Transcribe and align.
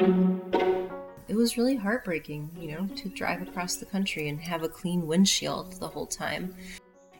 It 0.00 1.34
was 1.34 1.58
really 1.58 1.74
heartbreaking, 1.74 2.50
you 2.56 2.70
know, 2.70 2.86
to 2.94 3.08
drive 3.08 3.42
across 3.42 3.76
the 3.76 3.86
country 3.86 4.28
and 4.28 4.40
have 4.40 4.62
a 4.62 4.68
clean 4.68 5.08
windshield 5.08 5.72
the 5.80 5.88
whole 5.88 6.06
time. 6.06 6.54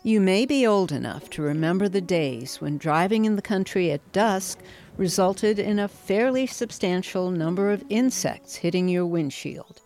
You 0.04 0.21
may 0.21 0.46
be 0.46 0.64
old 0.64 0.92
enough 0.92 1.28
to 1.30 1.42
remember 1.42 1.88
the 1.88 2.01
days 2.01 2.60
when 2.60 2.78
driving 2.78 3.24
in 3.24 3.35
the 3.35 3.42
country 3.42 3.90
at 3.90 4.12
dusk 4.12 4.60
resulted 4.96 5.58
in 5.58 5.80
a 5.80 5.88
fairly 5.88 6.46
substantial 6.46 7.33
number 7.33 7.72
of 7.72 7.83
insects 7.88 8.54
hitting 8.54 8.88
your 8.88 9.06
windshield. 9.06 9.81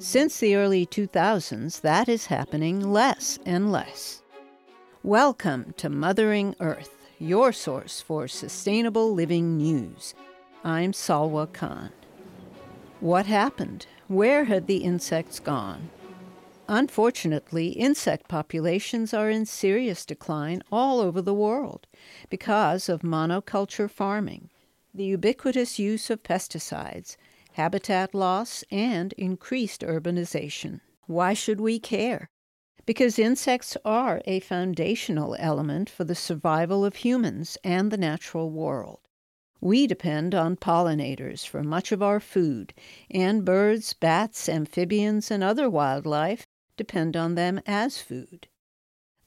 Since 0.00 0.40
the 0.40 0.56
early 0.56 0.86
2000s, 0.86 1.82
that 1.82 2.08
is 2.08 2.26
happening 2.26 2.80
less 2.80 3.38
and 3.46 3.70
less. 3.70 4.22
Welcome 5.04 5.72
to 5.76 5.88
Mothering 5.88 6.56
Earth, 6.58 6.96
your 7.20 7.52
source 7.52 8.00
for 8.00 8.26
sustainable 8.26 9.14
living 9.14 9.56
news. 9.56 10.14
I'm 10.64 10.90
Salwa 10.90 11.52
Khan. 11.52 11.90
What 13.04 13.26
happened? 13.26 13.84
Where 14.08 14.44
had 14.44 14.66
the 14.66 14.78
insects 14.78 15.38
gone? 15.38 15.90
Unfortunately, 16.68 17.68
insect 17.68 18.28
populations 18.28 19.12
are 19.12 19.28
in 19.28 19.44
serious 19.44 20.06
decline 20.06 20.62
all 20.72 21.00
over 21.00 21.20
the 21.20 21.34
world 21.34 21.86
because 22.30 22.88
of 22.88 23.02
monoculture 23.02 23.90
farming, 23.90 24.48
the 24.94 25.04
ubiquitous 25.04 25.78
use 25.78 26.08
of 26.08 26.22
pesticides, 26.22 27.18
habitat 27.52 28.14
loss, 28.14 28.64
and 28.70 29.12
increased 29.18 29.82
urbanization. 29.82 30.80
Why 31.06 31.34
should 31.34 31.60
we 31.60 31.78
care? 31.78 32.30
Because 32.86 33.18
insects 33.18 33.76
are 33.84 34.22
a 34.24 34.40
foundational 34.40 35.36
element 35.38 35.90
for 35.90 36.04
the 36.04 36.14
survival 36.14 36.86
of 36.86 36.96
humans 36.96 37.58
and 37.62 37.90
the 37.90 37.98
natural 37.98 38.50
world. 38.50 39.00
We 39.64 39.86
depend 39.86 40.34
on 40.34 40.56
pollinators 40.56 41.46
for 41.46 41.62
much 41.62 41.90
of 41.90 42.02
our 42.02 42.20
food, 42.20 42.74
and 43.10 43.46
birds, 43.46 43.94
bats, 43.94 44.46
amphibians, 44.46 45.30
and 45.30 45.42
other 45.42 45.70
wildlife 45.70 46.46
depend 46.76 47.16
on 47.16 47.34
them 47.34 47.62
as 47.64 47.96
food. 47.96 48.46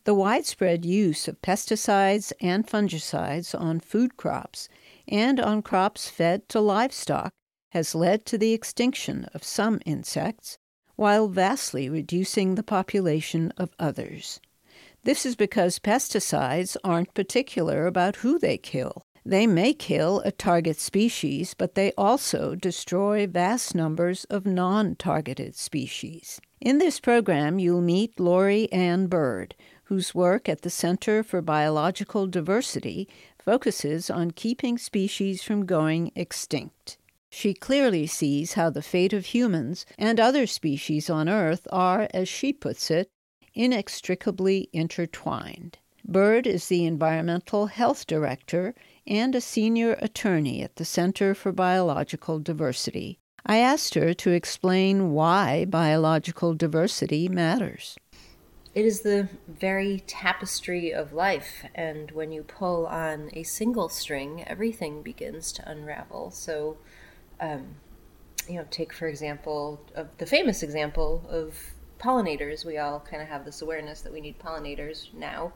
The 0.03 0.13
widespread 0.13 0.85
use 0.85 1.27
of 1.27 1.41
pesticides 1.41 2.33
and 2.39 2.67
fungicides 2.67 3.59
on 3.59 3.79
food 3.79 4.15
crops 4.15 4.69
and 5.07 5.39
on 5.39 5.63
crops 5.63 6.07
fed 6.07 6.47
to 6.49 6.59
livestock 6.59 7.33
has 7.71 7.95
led 7.95 8.23
to 8.27 8.37
the 8.37 8.53
extinction 8.53 9.25
of 9.33 9.43
some 9.43 9.81
insects 9.87 10.59
while 10.97 11.27
vastly 11.27 11.89
reducing 11.89 12.53
the 12.53 12.61
population 12.61 13.51
of 13.57 13.73
others. 13.79 14.39
This 15.03 15.25
is 15.25 15.35
because 15.35 15.79
pesticides 15.79 16.77
aren't 16.83 17.15
particular 17.15 17.87
about 17.87 18.17
who 18.17 18.37
they 18.37 18.59
kill. 18.59 19.01
They 19.29 19.45
may 19.45 19.73
kill 19.73 20.21
a 20.21 20.31
target 20.31 20.79
species, 20.79 21.53
but 21.53 21.75
they 21.75 21.91
also 21.97 22.55
destroy 22.55 23.27
vast 23.27 23.75
numbers 23.75 24.23
of 24.29 24.45
non 24.45 24.95
targeted 24.95 25.57
species. 25.57 26.39
In 26.61 26.77
this 26.77 27.01
program, 27.01 27.59
you'll 27.59 27.81
meet 27.81 28.21
Lori 28.21 28.71
Ann 28.71 29.07
Burd, 29.07 29.53
whose 29.83 30.15
work 30.15 30.47
at 30.47 30.61
the 30.61 30.69
Center 30.69 31.23
for 31.23 31.41
Biological 31.41 32.25
Diversity 32.27 33.09
focuses 33.37 34.09
on 34.09 34.31
keeping 34.31 34.77
species 34.77 35.43
from 35.43 35.65
going 35.65 36.13
extinct. 36.15 36.97
She 37.29 37.53
clearly 37.53 38.07
sees 38.07 38.53
how 38.53 38.69
the 38.69 38.81
fate 38.81 39.11
of 39.11 39.25
humans 39.25 39.85
and 39.97 40.21
other 40.21 40.47
species 40.47 41.09
on 41.09 41.27
Earth 41.27 41.67
are, 41.69 42.07
as 42.13 42.29
she 42.29 42.53
puts 42.53 42.89
it, 42.89 43.09
inextricably 43.53 44.69
intertwined. 44.71 45.79
Burd 46.09 46.47
is 46.47 46.69
the 46.69 46.85
Environmental 46.85 47.65
Health 47.65 48.07
Director 48.07 48.73
and 49.07 49.33
a 49.33 49.41
senior 49.41 49.93
attorney 50.01 50.61
at 50.61 50.75
the 50.75 50.85
Center 50.85 51.33
for 51.33 51.51
Biological 51.51 52.39
Diversity. 52.39 53.17
I 53.45 53.57
asked 53.59 53.93
her 53.95 54.13
to 54.13 54.31
explain 54.31 55.11
why 55.11 55.65
biological 55.65 56.53
diversity 56.53 57.29
matters. 57.29 57.97
It 58.75 58.85
is 58.85 59.01
the 59.01 59.29
very 59.47 60.03
tapestry 60.05 60.93
of 60.93 61.13
life, 61.13 61.65
and 61.73 62.11
when 62.11 62.31
you 62.31 62.43
pull 62.43 62.85
on 62.85 63.29
a 63.33 63.43
single 63.43 63.89
string, 63.89 64.43
everything 64.45 65.01
begins 65.01 65.51
to 65.53 65.67
unravel. 65.67 66.29
So, 66.31 66.77
um, 67.39 67.75
you 68.47 68.55
know, 68.55 68.65
take 68.69 68.93
for 68.93 69.07
example 69.07 69.81
of 69.95 70.09
the 70.17 70.25
famous 70.25 70.61
example 70.61 71.25
of 71.29 71.57
pollinators. 71.99 72.65
We 72.65 72.77
all 72.77 72.99
kind 72.99 73.21
of 73.21 73.29
have 73.29 73.45
this 73.45 73.61
awareness 73.61 74.01
that 74.01 74.13
we 74.13 74.21
need 74.21 74.37
pollinators 74.37 75.13
now 75.13 75.53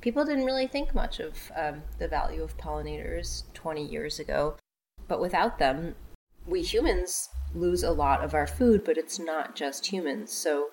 people 0.00 0.24
didn't 0.24 0.44
really 0.44 0.66
think 0.66 0.94
much 0.94 1.20
of 1.20 1.52
um, 1.56 1.82
the 1.98 2.08
value 2.08 2.42
of 2.42 2.56
pollinators 2.56 3.44
20 3.54 3.84
years 3.84 4.18
ago. 4.18 4.56
But 5.08 5.20
without 5.20 5.58
them, 5.58 5.94
we 6.46 6.62
humans 6.62 7.28
lose 7.54 7.82
a 7.82 7.90
lot 7.90 8.22
of 8.22 8.34
our 8.34 8.46
food, 8.46 8.84
but 8.84 8.96
it's 8.96 9.18
not 9.18 9.54
just 9.54 9.86
humans. 9.86 10.32
So 10.32 10.68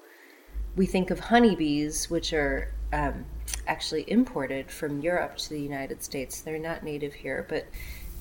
we 0.76 0.86
think 0.86 1.10
of 1.10 1.20
honeybees, 1.20 2.10
which 2.10 2.34
are 2.34 2.72
um, 2.94 3.26
actually 3.68 4.10
imported 4.10 4.72
from 4.72 5.02
Europe 5.02 5.38
to 5.38 5.50
the 5.50 5.60
United 5.60 6.04
States. 6.04 6.42
They're 6.42 6.60
not 6.60 6.84
native 6.84 7.14
here, 7.14 7.46
but 7.50 7.68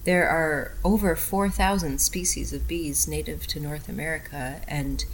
there 0.05 0.29
are 0.29 0.73
over 0.85 1.15
4,000 1.17 2.01
species 2.01 2.53
of 2.53 2.67
bees 2.67 3.07
native 3.07 3.47
to 3.49 3.61
North 3.61 3.89
America, 3.89 4.61
and 4.67 5.05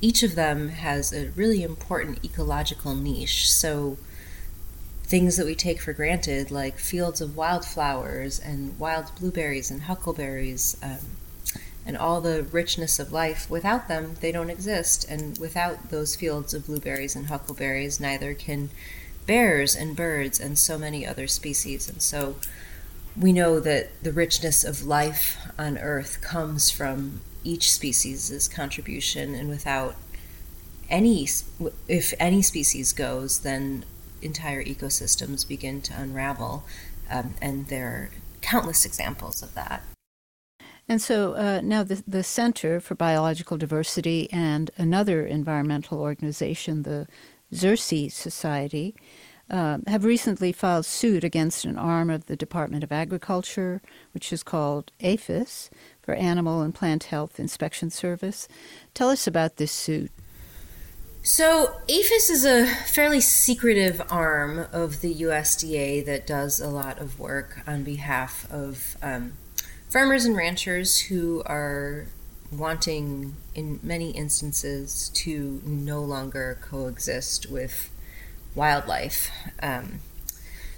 each 0.00 0.22
of 0.22 0.34
them 0.34 0.68
has 0.68 1.12
a 1.12 1.30
really 1.30 1.62
important 1.62 2.24
ecological 2.24 2.94
niche. 2.94 3.50
So 3.50 3.96
things 5.14 5.36
that 5.36 5.46
we 5.46 5.54
take 5.54 5.80
for 5.80 5.92
granted, 5.92 6.50
like 6.50 6.76
fields 6.76 7.20
of 7.20 7.36
wildflowers 7.36 8.40
and 8.40 8.76
wild 8.80 9.14
blueberries 9.14 9.70
and 9.70 9.82
huckleberries, 9.82 10.76
um, 10.82 11.06
and 11.86 11.96
all 11.96 12.20
the 12.20 12.42
richness 12.50 12.98
of 12.98 13.12
life. 13.12 13.48
Without 13.48 13.86
them, 13.86 14.16
they 14.20 14.32
don't 14.32 14.50
exist. 14.50 15.08
And 15.08 15.38
without 15.38 15.90
those 15.90 16.16
fields 16.16 16.52
of 16.52 16.66
blueberries 16.66 17.14
and 17.14 17.26
huckleberries, 17.26 18.00
neither 18.00 18.34
can 18.34 18.70
bears 19.24 19.76
and 19.76 19.94
birds 19.94 20.40
and 20.40 20.58
so 20.58 20.76
many 20.76 21.06
other 21.06 21.28
species. 21.28 21.88
And 21.88 22.02
so 22.02 22.34
we 23.16 23.32
know 23.32 23.60
that 23.60 24.02
the 24.02 24.10
richness 24.10 24.64
of 24.64 24.82
life 24.84 25.38
on 25.56 25.78
Earth 25.78 26.20
comes 26.22 26.72
from 26.72 27.20
each 27.44 27.70
species' 27.70 28.48
contribution, 28.48 29.36
and 29.36 29.48
without 29.48 29.94
any, 30.90 31.28
if 31.86 32.12
any 32.18 32.42
species 32.42 32.92
goes, 32.92 33.38
then 33.38 33.84
entire 34.24 34.64
ecosystems 34.64 35.46
begin 35.46 35.80
to 35.82 35.94
unravel. 35.96 36.64
Um, 37.10 37.34
and 37.40 37.68
there 37.68 37.86
are 37.86 38.10
countless 38.40 38.84
examples 38.84 39.42
of 39.42 39.54
that. 39.54 39.82
And 40.88 41.00
so 41.00 41.34
uh, 41.34 41.60
now 41.62 41.82
the, 41.82 42.02
the 42.06 42.22
Center 42.22 42.78
for 42.78 42.94
Biological 42.94 43.56
Diversity 43.56 44.28
and 44.30 44.70
another 44.76 45.24
environmental 45.26 46.00
organization, 46.00 46.82
the 46.82 47.06
Xerces 47.52 48.12
Society, 48.12 48.94
uh, 49.50 49.78
have 49.86 50.04
recently 50.04 50.52
filed 50.52 50.86
suit 50.86 51.22
against 51.22 51.64
an 51.64 51.76
arm 51.76 52.10
of 52.10 52.26
the 52.26 52.36
Department 52.36 52.82
of 52.82 52.92
Agriculture, 52.92 53.82
which 54.12 54.32
is 54.32 54.42
called 54.42 54.90
APHIS, 55.00 55.70
for 56.00 56.14
Animal 56.14 56.62
and 56.62 56.74
Plant 56.74 57.04
Health 57.04 57.38
Inspection 57.38 57.90
Service. 57.90 58.48
Tell 58.94 59.10
us 59.10 59.26
about 59.26 59.56
this 59.56 59.72
suit. 59.72 60.10
So, 61.26 61.80
APHIS 61.88 62.28
is 62.28 62.44
a 62.44 62.66
fairly 62.66 63.22
secretive 63.22 64.02
arm 64.10 64.66
of 64.72 65.00
the 65.00 65.22
USDA 65.22 66.04
that 66.04 66.26
does 66.26 66.60
a 66.60 66.68
lot 66.68 66.98
of 66.98 67.18
work 67.18 67.62
on 67.66 67.82
behalf 67.82 68.46
of 68.52 68.98
um, 69.00 69.32
farmers 69.88 70.26
and 70.26 70.36
ranchers 70.36 71.00
who 71.00 71.42
are 71.46 72.08
wanting, 72.52 73.36
in 73.54 73.80
many 73.82 74.10
instances, 74.10 75.10
to 75.14 75.62
no 75.64 76.02
longer 76.02 76.58
coexist 76.60 77.50
with 77.50 77.90
wildlife. 78.54 79.30
Um, 79.62 80.00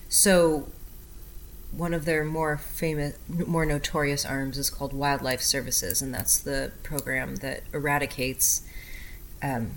so, 0.09 0.69
one 1.73 1.93
of 1.93 2.05
their 2.05 2.25
more 2.25 2.57
famous, 2.57 3.19
more 3.29 3.67
notorious 3.67 4.25
arms 4.25 4.59
is 4.59 4.71
called 4.71 4.93
Wildlife 4.93 5.43
Services, 5.43 6.01
and 6.01 6.15
that's 6.15 6.39
the 6.39 6.71
program 6.85 7.37
that 7.37 7.65
eradicates. 7.73 8.63
Um, 9.43 9.73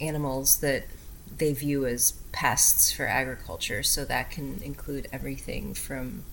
animals 0.00 0.58
that 0.58 0.84
they 1.36 1.52
view 1.52 1.86
as 1.86 2.12
pests 2.32 2.92
for 2.92 3.06
agriculture. 3.06 3.82
So 3.82 4.04
that 4.04 4.30
can 4.30 4.60
include 4.62 5.08
everything 5.12 5.74
from 5.74 6.24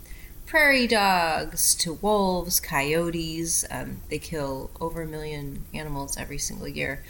prairie 0.46 0.88
dogs 0.88 1.74
to 1.75 1.94
wolves, 1.94 2.60
coyotes. 2.60 3.66
Um, 3.72 4.02
they 4.10 4.19
kill 4.19 4.69
over 4.80 5.04
a 5.04 5.08
million 5.08 5.63
animals 5.74 6.18
every 6.18 6.38
single 6.38 6.68
year. 6.68 7.04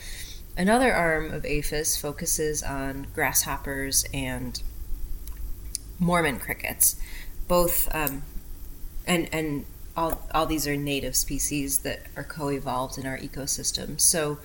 Another 0.58 0.94
arm 0.94 1.34
of 1.34 1.46
APHIS 1.46 1.98
focuses 1.98 2.62
on 2.62 3.08
grasshoppers 3.16 4.06
and 4.14 4.62
Mormon 5.98 6.40
crickets, 6.40 7.00
both, 7.48 7.88
um, 7.96 8.24
and 9.08 9.30
and 9.32 9.66
all 9.96 10.28
all 10.34 10.46
these 10.46 10.68
are 10.68 10.76
native 10.76 11.16
species 11.16 11.80
that 11.80 12.02
are 12.16 12.24
co-evolved 12.24 12.98
in 12.98 13.06
our 13.06 13.18
ecosystem. 13.18 14.00
So 14.00 14.40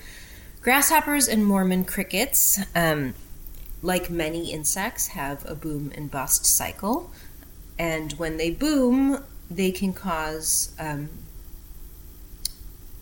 Grasshoppers 0.66 1.28
and 1.28 1.46
Mormon 1.46 1.84
crickets, 1.84 2.58
um, 2.74 3.14
like 3.82 4.10
many 4.10 4.52
insects, 4.52 5.06
have 5.06 5.48
a 5.48 5.54
boom 5.54 5.92
and 5.94 6.10
bust 6.10 6.44
cycle. 6.44 7.12
And 7.78 8.12
when 8.14 8.36
they 8.36 8.50
boom, 8.50 9.22
they 9.48 9.70
can 9.70 9.92
cause 9.92 10.74
um, 10.80 11.08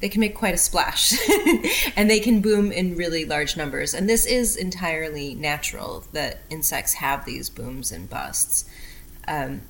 they 0.01 0.11
can 0.11 0.21
make 0.21 0.35
quite 0.35 0.53
a 0.53 0.59
splash 0.59 1.15
and 1.97 2.11
they 2.11 2.21
can 2.21 2.43
boom 2.43 2.71
in 2.71 2.97
really 2.97 3.25
large 3.25 3.57
numbers. 3.57 3.95
And 3.95 4.11
this 4.11 4.27
is 4.27 4.57
entirely 4.57 5.35
natural 5.35 6.05
that 6.13 6.41
insects 6.51 6.93
have 6.93 7.25
these 7.25 7.49
booms 7.49 7.91
and 7.91 8.11
busts. 8.11 8.69
Um, 9.27 9.63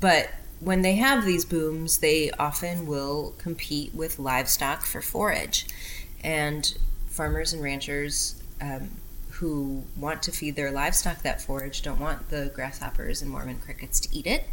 but 0.00 0.30
when 0.60 0.80
they 0.80 0.94
have 0.94 1.26
these 1.26 1.44
booms, 1.44 1.98
they 1.98 2.30
often 2.38 2.86
will 2.86 3.34
compete 3.36 3.94
with 3.94 4.18
livestock 4.18 4.86
for 4.86 5.02
forage. 5.02 5.66
And 6.24 6.74
farmers 7.18 7.52
and 7.52 7.60
ranchers 7.60 8.40
um, 8.60 8.88
who 9.32 9.82
want 9.96 10.22
to 10.22 10.30
feed 10.30 10.54
their 10.54 10.70
livestock 10.70 11.20
that 11.22 11.42
forage 11.42 11.82
don't 11.82 11.98
want 11.98 12.30
the 12.30 12.52
grasshoppers 12.54 13.20
and 13.20 13.28
Mormon 13.28 13.58
crickets 13.58 13.98
to 13.98 14.16
eat 14.16 14.24
it. 14.24 14.44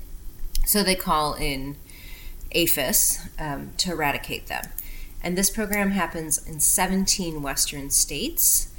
So 0.66 0.82
they 0.82 0.96
call 0.96 1.36
in 1.36 1.76
APHIS 2.56 3.20
um, 3.38 3.74
to 3.78 3.92
eradicate 3.92 4.48
them. 4.48 4.64
And 5.22 5.38
this 5.38 5.52
program 5.52 5.92
happens 5.92 6.44
in 6.48 6.60
17 6.60 7.44
western 7.44 7.92
states 7.92 8.72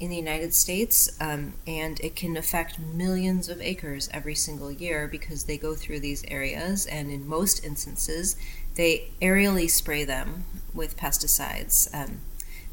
in 0.00 0.10
the 0.10 0.16
United 0.16 0.52
States, 0.52 1.08
um, 1.20 1.54
and 1.64 2.00
it 2.00 2.16
can 2.16 2.36
affect 2.36 2.80
millions 2.80 3.48
of 3.48 3.60
acres 3.60 4.08
every 4.12 4.34
single 4.34 4.72
year 4.72 5.06
because 5.06 5.44
they 5.44 5.56
go 5.56 5.74
through 5.76 6.00
these 6.00 6.24
areas, 6.26 6.86
and 6.86 7.10
in 7.10 7.26
most 7.26 7.64
instances, 7.64 8.36
they 8.74 9.10
aerially 9.22 9.70
spray 9.70 10.04
them 10.04 10.44
with 10.72 10.96
pesticides. 10.96 11.92
Um, 11.92 12.20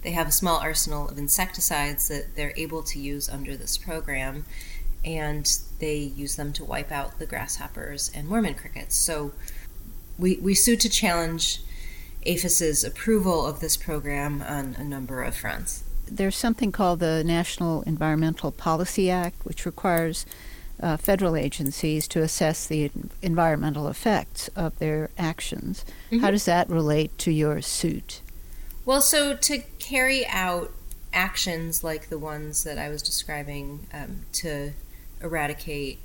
they 0.06 0.12
have 0.12 0.28
a 0.28 0.32
small 0.32 0.60
arsenal 0.60 1.10
of 1.10 1.18
insecticides 1.18 2.08
that 2.10 2.36
they're 2.36 2.54
able 2.56 2.84
to 2.84 3.00
use 3.00 3.28
under 3.28 3.58
this 3.58 3.76
program, 3.76 4.46
and 5.04 5.58
they 5.80 5.98
use 5.98 6.36
them 6.36 6.54
to 6.54 6.64
wipe 6.64 6.92
out 6.92 7.18
the 7.18 7.26
grasshoppers 7.26 8.12
and 8.14 8.28
Mormon 8.28 8.54
crickets. 8.54 8.96
So 8.96 9.32
we, 10.20 10.38
we 10.38 10.54
sued 10.54 10.80
to 10.82 10.90
challenge 10.90 11.62
APHIS's 12.24 12.84
approval 12.84 13.48
of 13.48 13.62
this 13.62 13.76
program 13.76 14.44
on 14.44 14.76
a 14.78 14.84
number 14.84 15.24
of 15.24 15.36
fronts. 15.36 15.84
There's 16.08 16.36
something 16.36 16.72
called 16.72 17.00
the 17.00 17.24
National 17.24 17.82
Environmental 17.82 18.52
Policy 18.52 19.10
Act, 19.10 19.44
which 19.44 19.66
requires 19.66 20.28
uh, 20.80 20.98
federal 20.98 21.36
agencies 21.36 22.08
to 22.10 22.22
assess 22.22 22.68
the 22.68 22.92
environmental 23.24 23.88
effects 23.88 24.50
of 24.56 24.78
their 24.78 25.10
actions. 25.18 25.84
Mm-hmm. 26.12 26.20
How 26.20 26.30
does 26.30 26.46
that 26.46 26.70
relate 26.70 27.18
to 27.20 27.32
your 27.32 27.60
suit? 27.64 28.22
Well, 28.86 29.02
so 29.02 29.36
to 29.36 29.60
carry 29.80 30.28
out 30.28 30.72
actions 31.12 31.84
like 31.84 32.10
the 32.10 32.20
ones 32.20 32.64
that 32.66 32.78
I 32.78 32.90
was 32.90 33.02
describing 33.02 33.88
um, 33.92 34.22
to 34.34 34.74
eradicate, 35.22 36.00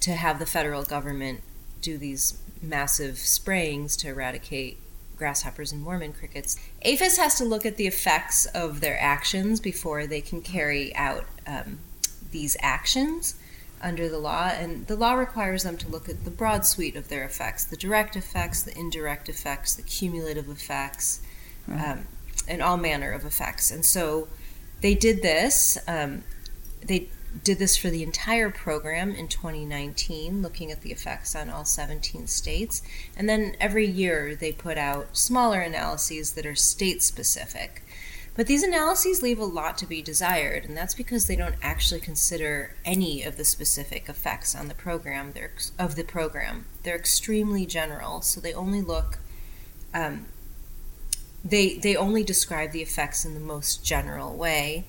to 0.00 0.10
have 0.10 0.38
the 0.38 0.44
federal 0.44 0.82
government 0.82 1.40
do 1.80 1.96
these 1.96 2.38
massive 2.60 3.18
sprayings 3.18 3.96
to 3.98 4.08
eradicate 4.08 4.78
grasshoppers 5.16 5.72
and 5.72 5.80
Mormon 5.80 6.12
crickets, 6.12 6.58
APHIS 6.82 7.16
has 7.16 7.36
to 7.36 7.44
look 7.44 7.64
at 7.64 7.76
the 7.76 7.86
effects 7.86 8.44
of 8.46 8.80
their 8.80 9.00
actions 9.00 9.58
before 9.58 10.06
they 10.06 10.20
can 10.20 10.42
carry 10.42 10.94
out 10.96 11.24
um, 11.46 11.78
these 12.32 12.54
actions 12.60 13.36
under 13.80 14.10
the 14.10 14.18
law. 14.18 14.48
And 14.48 14.86
the 14.88 14.96
law 14.96 15.14
requires 15.14 15.62
them 15.62 15.78
to 15.78 15.88
look 15.88 16.10
at 16.10 16.24
the 16.24 16.30
broad 16.30 16.66
suite 16.66 16.96
of 16.96 17.08
their 17.08 17.24
effects 17.24 17.64
the 17.64 17.76
direct 17.78 18.14
effects, 18.14 18.62
the 18.62 18.78
indirect 18.78 19.30
effects, 19.30 19.74
the 19.74 19.82
cumulative 19.82 20.50
effects, 20.50 21.22
um, 21.68 22.06
and 22.48 22.62
all 22.62 22.76
manner 22.76 23.12
of 23.12 23.24
effects. 23.24 23.70
And 23.70 23.84
so 23.84 24.28
they 24.80 24.94
did 24.94 25.22
this. 25.22 25.78
Um, 25.88 26.24
they 26.84 27.08
did 27.42 27.58
this 27.58 27.76
for 27.76 27.90
the 27.90 28.02
entire 28.02 28.50
program 28.50 29.14
in 29.14 29.28
2019, 29.28 30.42
looking 30.42 30.70
at 30.70 30.82
the 30.82 30.92
effects 30.92 31.34
on 31.34 31.50
all 31.50 31.64
17 31.64 32.26
states. 32.26 32.82
And 33.16 33.28
then 33.28 33.56
every 33.58 33.86
year 33.86 34.36
they 34.36 34.52
put 34.52 34.78
out 34.78 35.16
smaller 35.16 35.60
analyses 35.60 36.32
that 36.32 36.46
are 36.46 36.54
state 36.54 37.02
specific. 37.02 37.82
But 38.36 38.48
these 38.48 38.64
analyses 38.64 39.22
leave 39.22 39.38
a 39.38 39.44
lot 39.44 39.78
to 39.78 39.86
be 39.86 40.02
desired, 40.02 40.64
and 40.64 40.76
that's 40.76 40.94
because 40.94 41.26
they 41.26 41.36
don't 41.36 41.54
actually 41.62 42.00
consider 42.00 42.74
any 42.84 43.22
of 43.22 43.36
the 43.36 43.44
specific 43.44 44.08
effects 44.08 44.56
on 44.56 44.66
the 44.66 44.74
program. 44.74 45.32
They're, 45.32 45.52
of 45.78 45.94
the 45.94 46.02
program, 46.02 46.66
they're 46.82 46.96
extremely 46.96 47.64
general, 47.64 48.22
so 48.22 48.40
they 48.40 48.52
only 48.52 48.82
look. 48.82 49.18
Um, 49.92 50.26
they 51.44 51.76
they 51.76 51.94
only 51.96 52.24
describe 52.24 52.72
the 52.72 52.82
effects 52.82 53.24
in 53.24 53.34
the 53.34 53.40
most 53.40 53.84
general 53.84 54.34
way, 54.34 54.86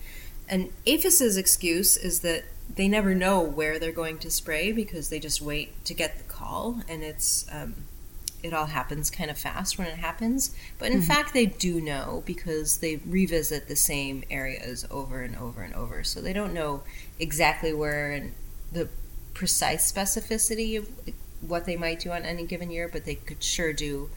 and 0.48 0.72
APHIS's 0.88 1.38
excuse 1.38 1.98
is 1.98 2.22
that 2.22 2.46
they 2.74 2.88
never 2.88 3.14
know 3.14 3.42
where 3.42 3.78
they're 3.78 3.92
going 3.92 4.18
to 4.20 4.32
spray 4.32 4.72
because 4.72 5.10
they 5.10 5.20
just 5.20 5.42
wait 5.42 5.84
to 5.86 5.94
get 5.94 6.18
the 6.18 6.24
call, 6.24 6.82
and 6.88 7.04
it's 7.04 7.46
um, 7.52 7.76
it 8.46 8.54
all 8.54 8.68
happens 8.68 9.10
kind 9.10 9.32
of 9.32 9.38
fast 9.38 9.78
when 9.78 9.88
it 9.88 9.98
happens. 9.98 10.56
But 10.78 10.92
in 10.92 11.00
mm-hmm. 11.00 11.08
fact, 11.08 11.34
they 11.34 11.48
do 11.48 11.82
know 11.82 12.24
because 12.26 12.78
they 12.78 12.98
revisit 12.98 13.68
the 13.68 13.76
same 13.76 14.24
areas 14.30 14.86
over 14.92 15.22
and 15.22 15.36
over 15.36 15.64
and 15.64 15.74
over. 15.74 16.04
So 16.04 16.22
they 16.22 16.34
don't 16.34 16.54
know 16.54 16.84
exactly 17.20 17.74
where 17.74 18.12
and 18.12 18.34
the 18.72 18.88
precise 19.34 19.92
specificity 19.92 20.78
of 20.78 20.90
what 21.42 21.66
they 21.66 21.76
might 21.76 22.00
do 22.00 22.12
on 22.12 22.24
any 22.24 22.46
given 22.46 22.70
year, 22.70 22.88
but 22.88 23.06
they 23.06 23.16
could 23.16 23.44
sure 23.44 23.74
do 23.74 24.10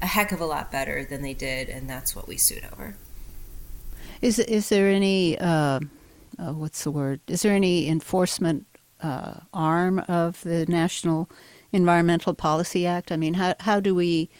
a 0.00 0.06
heck 0.06 0.32
of 0.32 0.40
a 0.40 0.46
lot 0.46 0.70
better 0.70 1.04
than 1.04 1.22
they 1.22 1.34
did, 1.34 1.68
and 1.68 1.88
that's 1.88 2.14
what 2.14 2.28
we 2.28 2.36
sued 2.36 2.66
over. 2.72 2.94
Is 4.20 4.38
is 4.38 4.68
there 4.68 4.88
any 4.88 5.38
uh, 5.38 5.80
uh, 6.38 6.52
what's 6.52 6.84
the 6.84 6.90
word? 6.90 7.20
Is 7.26 7.42
there 7.42 7.54
any 7.54 7.88
enforcement 7.88 8.66
uh, 9.02 9.34
arm 9.52 10.00
of 10.08 10.42
the 10.42 10.66
National 10.66 11.28
Environmental 11.72 12.34
Policy 12.34 12.86
Act? 12.86 13.12
I 13.12 13.16
mean, 13.16 13.34
how 13.34 13.54
how 13.60 13.80
do 13.80 13.94
we 13.94 14.30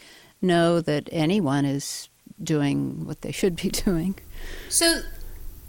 know 0.41 0.81
that 0.81 1.09
anyone 1.11 1.65
is 1.65 2.09
doing 2.41 3.05
what 3.05 3.21
they 3.21 3.31
should 3.31 3.55
be 3.55 3.69
doing? 3.85 4.15
So, 4.69 5.01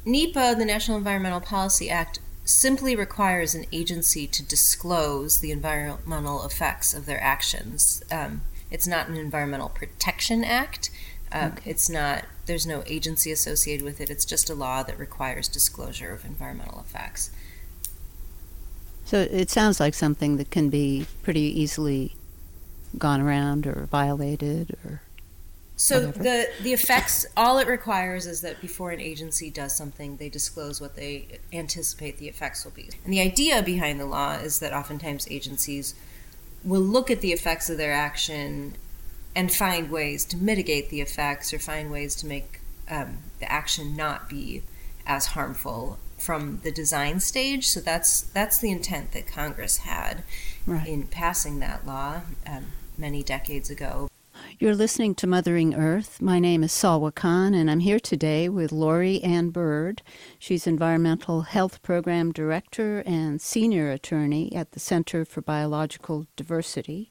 NEPA, 0.04 0.54
the 0.58 0.64
National 0.64 0.96
Environmental 0.96 1.40
Policy 1.40 1.90
Act, 1.90 2.20
simply 2.44 2.96
requires 2.96 3.54
an 3.54 3.64
agency 3.72 4.26
to 4.26 4.42
disclose 4.42 5.38
the 5.38 5.50
environmental 5.50 6.44
effects 6.44 6.94
of 6.94 7.06
their 7.06 7.22
actions. 7.22 8.02
Um, 8.10 8.42
it's 8.70 8.86
not 8.86 9.08
an 9.08 9.16
environmental 9.16 9.68
protection 9.68 10.44
act. 10.44 10.90
Um, 11.32 11.52
okay. 11.52 11.70
It's 11.70 11.88
not, 11.88 12.24
there's 12.46 12.66
no 12.66 12.82
agency 12.86 13.30
associated 13.30 13.84
with 13.84 14.00
it. 14.00 14.10
It's 14.10 14.24
just 14.24 14.50
a 14.50 14.54
law 14.54 14.82
that 14.82 14.98
requires 14.98 15.48
disclosure 15.48 16.12
of 16.12 16.24
environmental 16.24 16.80
effects. 16.80 17.30
So 19.04 19.20
it 19.20 19.50
sounds 19.50 19.80
like 19.80 19.94
something 19.94 20.36
that 20.36 20.50
can 20.50 20.70
be 20.70 21.06
pretty 21.22 21.40
easily 21.40 22.14
gone 22.98 23.20
around 23.20 23.66
or 23.66 23.88
violated 23.90 24.76
or. 24.84 25.02
So 25.76 26.06
whatever. 26.06 26.22
the 26.22 26.48
the 26.62 26.72
effects, 26.72 27.24
all 27.36 27.58
it 27.58 27.66
requires 27.66 28.26
is 28.26 28.42
that 28.42 28.60
before 28.60 28.90
an 28.90 29.00
agency 29.00 29.50
does 29.50 29.74
something, 29.74 30.18
they 30.18 30.28
disclose 30.28 30.80
what 30.80 30.94
they 30.94 31.38
anticipate 31.52 32.18
the 32.18 32.28
effects 32.28 32.64
will 32.64 32.72
be. 32.72 32.90
And 33.02 33.12
the 33.12 33.20
idea 33.20 33.62
behind 33.62 33.98
the 33.98 34.04
law 34.06 34.34
is 34.34 34.58
that 34.58 34.72
oftentimes 34.74 35.26
agencies 35.30 35.94
will 36.64 36.80
look 36.80 37.10
at 37.10 37.20
the 37.20 37.32
effects 37.32 37.70
of 37.70 37.78
their 37.78 37.92
action 37.92 38.76
and 39.34 39.52
find 39.52 39.90
ways 39.90 40.24
to 40.26 40.36
mitigate 40.36 40.90
the 40.90 41.00
effects 41.00 41.52
or 41.54 41.58
find 41.58 41.90
ways 41.90 42.14
to 42.16 42.26
make 42.26 42.60
um, 42.88 43.18
the 43.38 43.50
action 43.50 43.96
not 43.96 44.28
be 44.28 44.62
as 45.06 45.26
harmful 45.26 45.98
from 46.18 46.60
the 46.62 46.70
design 46.70 47.20
stage. 47.20 47.68
So 47.68 47.80
that's 47.80 48.22
that's 48.22 48.58
the 48.58 48.70
intent 48.70 49.12
that 49.12 49.26
Congress 49.26 49.78
had 49.78 50.22
right. 50.66 50.86
in 50.86 51.04
passing 51.04 51.60
that 51.60 51.86
law 51.86 52.22
um, 52.46 52.66
many 52.98 53.22
decades 53.22 53.70
ago. 53.70 54.08
You're 54.60 54.76
listening 54.76 55.14
to 55.14 55.26
Mothering 55.26 55.74
Earth. 55.74 56.20
My 56.20 56.38
name 56.38 56.62
is 56.62 56.70
Salwa 56.70 57.14
Khan, 57.14 57.54
and 57.54 57.70
I'm 57.70 57.80
here 57.80 57.98
today 57.98 58.46
with 58.46 58.72
Lori 58.72 59.22
Ann 59.22 59.48
Burd. 59.48 60.02
She's 60.38 60.66
Environmental 60.66 61.40
Health 61.40 61.80
Program 61.80 62.30
Director 62.30 63.02
and 63.06 63.40
Senior 63.40 63.90
Attorney 63.90 64.54
at 64.54 64.72
the 64.72 64.78
Center 64.78 65.24
for 65.24 65.40
Biological 65.40 66.26
Diversity. 66.36 67.10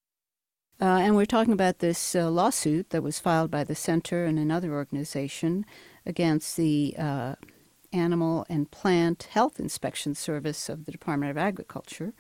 Uh, 0.79 0.99
and 1.01 1.15
we're 1.15 1.25
talking 1.25 1.51
about 1.51 1.79
this 1.79 2.13
uh, 2.13 2.29
lawsuit 2.29 2.91
that 2.91 3.01
was 3.01 3.17
filed 3.17 3.49
by 3.49 3.63
the 3.63 3.73
center 3.73 4.25
and 4.25 4.37
another 4.37 4.71
organization 4.71 5.65
against 6.05 6.55
the 6.55 6.93
uh, 6.99 7.33
Animal 7.91 8.45
and 8.47 8.69
Plant 8.69 9.23
Health 9.31 9.59
Inspection 9.59 10.13
Service 10.13 10.69
of 10.69 10.85
the 10.85 10.91
Department 10.91 11.31
of 11.31 11.37
Agriculture. 11.39 12.13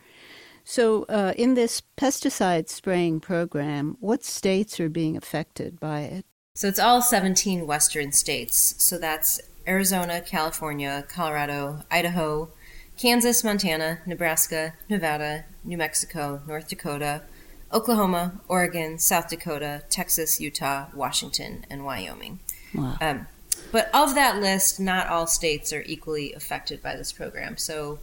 So, 0.69 1.05
uh, 1.09 1.33
in 1.35 1.55
this 1.55 1.81
pesticide 1.97 2.69
spraying 2.69 3.21
program, 3.21 3.97
what 4.01 4.23
states 4.23 4.79
are 4.79 4.87
being 4.87 5.17
affected 5.17 5.79
by 5.79 6.01
it? 6.01 6.27
So, 6.53 6.67
it's 6.67 6.77
all 6.77 7.01
17 7.01 7.65
western 7.65 8.11
states. 8.11 8.75
So, 8.77 8.99
that's 8.99 9.41
Arizona, 9.67 10.21
California, 10.21 11.03
Colorado, 11.09 11.85
Idaho, 11.89 12.49
Kansas, 12.99 13.43
Montana, 13.43 14.01
Nebraska, 14.05 14.75
Nevada, 14.87 15.45
New 15.63 15.75
Mexico, 15.75 16.43
North 16.47 16.67
Dakota, 16.67 17.23
Oklahoma, 17.73 18.39
Oregon, 18.47 18.99
South 18.99 19.27
Dakota, 19.27 19.81
Texas, 19.89 20.39
Utah, 20.39 20.85
Washington, 20.93 21.65
and 21.67 21.83
Wyoming. 21.83 22.41
Wow. 22.75 22.95
Um, 23.01 23.27
but 23.71 23.89
of 23.91 24.13
that 24.13 24.39
list, 24.39 24.79
not 24.79 25.07
all 25.07 25.25
states 25.25 25.73
are 25.73 25.81
equally 25.87 26.31
affected 26.33 26.83
by 26.83 26.95
this 26.95 27.11
program. 27.11 27.57
So, 27.57 27.97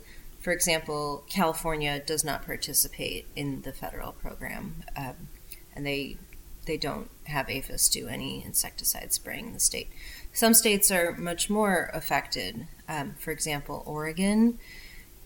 for 0.47 0.53
example, 0.53 1.25
California 1.29 1.99
does 1.99 2.23
not 2.23 2.47
participate 2.47 3.27
in 3.35 3.63
the 3.63 3.73
federal 3.73 4.13
program, 4.13 4.85
um, 4.97 5.27
and 5.75 5.85
they 5.85 6.19
they 6.67 6.77
don't 6.77 7.11
have 7.25 7.49
APHIS 7.51 7.89
do 7.89 8.07
any 8.07 8.45
insecticide 8.45 9.13
spraying 9.13 9.49
in 9.49 9.55
the 9.55 9.59
state. 9.59 9.91
Some 10.33 10.55
states 10.55 10.89
are 10.93 11.17
much 11.17 11.51
more 11.51 11.91
affected. 11.93 12.69
Um, 12.89 13.17
for 13.19 13.33
example, 13.33 13.83
Oregon, 13.87 14.61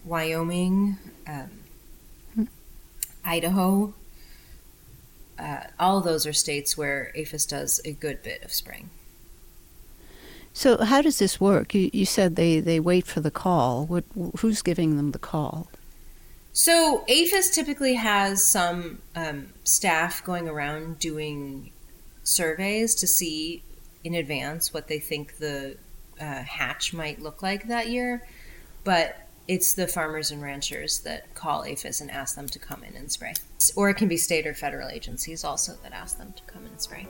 Wyoming, 0.06 0.96
um. 1.26 2.48
Idaho. 3.22 3.92
Uh, 5.38 5.64
all 5.78 6.00
those 6.00 6.24
are 6.24 6.32
states 6.32 6.78
where 6.78 7.12
APHIS 7.14 7.44
does 7.44 7.78
a 7.84 7.92
good 7.92 8.22
bit 8.22 8.42
of 8.42 8.54
spraying. 8.54 8.88
So, 10.52 10.82
how 10.84 11.00
does 11.00 11.18
this 11.18 11.40
work? 11.40 11.74
You, 11.74 11.90
you 11.92 12.04
said 12.04 12.36
they, 12.36 12.60
they 12.60 12.80
wait 12.80 13.06
for 13.06 13.20
the 13.20 13.30
call. 13.30 13.86
What, 13.86 14.04
who's 14.38 14.62
giving 14.62 14.96
them 14.96 15.12
the 15.12 15.18
call? 15.18 15.68
So, 16.52 17.04
APHIS 17.08 17.50
typically 17.50 17.94
has 17.94 18.44
some 18.44 19.00
um, 19.14 19.48
staff 19.64 20.24
going 20.24 20.48
around 20.48 20.98
doing 20.98 21.70
surveys 22.24 22.94
to 22.96 23.06
see 23.06 23.62
in 24.02 24.14
advance 24.14 24.74
what 24.74 24.88
they 24.88 24.98
think 24.98 25.38
the 25.38 25.76
uh, 26.20 26.42
hatch 26.42 26.92
might 26.92 27.20
look 27.20 27.42
like 27.42 27.68
that 27.68 27.88
year. 27.88 28.26
But 28.82 29.16
it's 29.46 29.74
the 29.74 29.86
farmers 29.86 30.30
and 30.30 30.42
ranchers 30.42 31.00
that 31.00 31.34
call 31.34 31.64
APHIS 31.64 32.00
and 32.00 32.10
ask 32.10 32.36
them 32.36 32.48
to 32.48 32.58
come 32.58 32.82
in 32.82 32.94
and 32.96 33.10
spray. 33.10 33.34
Or 33.76 33.90
it 33.90 33.94
can 33.94 34.08
be 34.08 34.16
state 34.16 34.46
or 34.46 34.54
federal 34.54 34.88
agencies 34.88 35.44
also 35.44 35.72
that 35.82 35.92
ask 35.92 36.18
them 36.18 36.32
to 36.32 36.42
come 36.44 36.64
and 36.66 36.80
spray. 36.80 37.06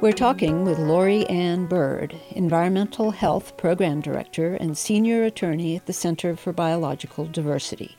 We're 0.00 0.12
talking 0.12 0.64
with 0.64 0.78
Lori 0.78 1.26
Ann 1.26 1.66
Burd, 1.66 2.18
Environmental 2.30 3.10
Health 3.10 3.58
Program 3.58 4.00
Director 4.00 4.54
and 4.54 4.78
Senior 4.78 5.24
Attorney 5.24 5.76
at 5.76 5.84
the 5.84 5.92
Center 5.92 6.36
for 6.36 6.54
Biological 6.54 7.26
Diversity. 7.26 7.98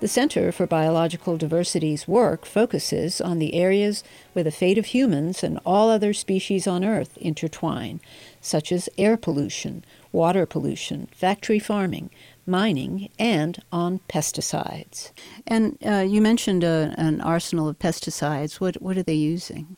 The 0.00 0.08
Center 0.08 0.52
for 0.52 0.66
Biological 0.66 1.36
Diversity's 1.36 2.08
work 2.08 2.46
focuses 2.46 3.20
on 3.20 3.40
the 3.40 3.52
areas 3.52 4.02
where 4.32 4.42
the 4.42 4.50
fate 4.50 4.78
of 4.78 4.86
humans 4.86 5.44
and 5.44 5.60
all 5.66 5.90
other 5.90 6.14
species 6.14 6.66
on 6.66 6.82
Earth 6.82 7.18
intertwine, 7.18 8.00
such 8.40 8.72
as 8.72 8.88
air 8.96 9.18
pollution, 9.18 9.84
water 10.12 10.46
pollution, 10.46 11.10
factory 11.12 11.58
farming, 11.58 12.08
mining, 12.46 13.10
and 13.18 13.62
on 13.70 14.00
pesticides. 14.08 15.10
And 15.46 15.76
uh, 15.86 16.06
you 16.08 16.22
mentioned 16.22 16.64
uh, 16.64 16.94
an 16.96 17.20
arsenal 17.20 17.68
of 17.68 17.78
pesticides. 17.78 18.60
What, 18.60 18.80
what 18.80 18.96
are 18.96 19.02
they 19.02 19.12
using? 19.12 19.76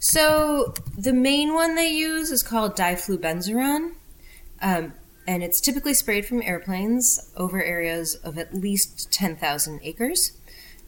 So 0.00 0.72
the 0.96 1.12
main 1.12 1.52
one 1.52 1.74
they 1.74 1.90
use 1.90 2.30
is 2.30 2.42
called 2.42 2.74
diflubenzuron, 2.74 3.92
um, 4.62 4.94
and 5.28 5.42
it's 5.42 5.60
typically 5.60 5.92
sprayed 5.92 6.24
from 6.24 6.40
airplanes 6.40 7.30
over 7.36 7.62
areas 7.62 8.14
of 8.14 8.38
at 8.38 8.54
least 8.54 9.12
10,000 9.12 9.78
acres. 9.82 10.32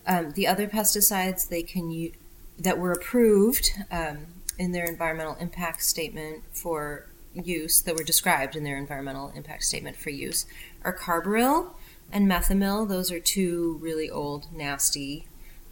Um, 0.07 0.33
the 0.33 0.47
other 0.47 0.67
pesticides 0.67 1.49
they 1.49 1.63
can 1.63 1.91
use 1.91 2.15
that 2.59 2.79
were 2.79 2.93
approved 2.93 3.71
um, 3.91 4.27
in 4.59 4.73
their 4.73 4.85
environmental 4.85 5.37
impact 5.41 5.83
statement 5.83 6.45
for 6.53 7.07
use 7.35 7.83
that 7.83 7.97
were 7.97 8.05
described 8.05 8.57
in 8.57 8.65
their 8.65 8.77
environmental 8.77 9.33
impact 9.35 9.65
statement 9.65 9.97
for 9.97 10.11
use 10.11 10.47
are 10.85 10.97
carbaryl 10.97 11.75
and 12.11 12.31
methomyl. 12.31 12.89
Those 12.89 13.11
are 13.11 13.21
two 13.21 13.79
really 13.81 14.11
old, 14.11 14.53
nasty 14.53 15.27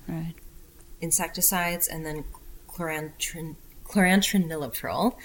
right. 0.08 0.34
insecticides, 1.00 1.86
and 1.86 2.04
then 2.04 2.24
chlorantran- 2.80 3.56
chlorantraniliprole. 3.84 5.16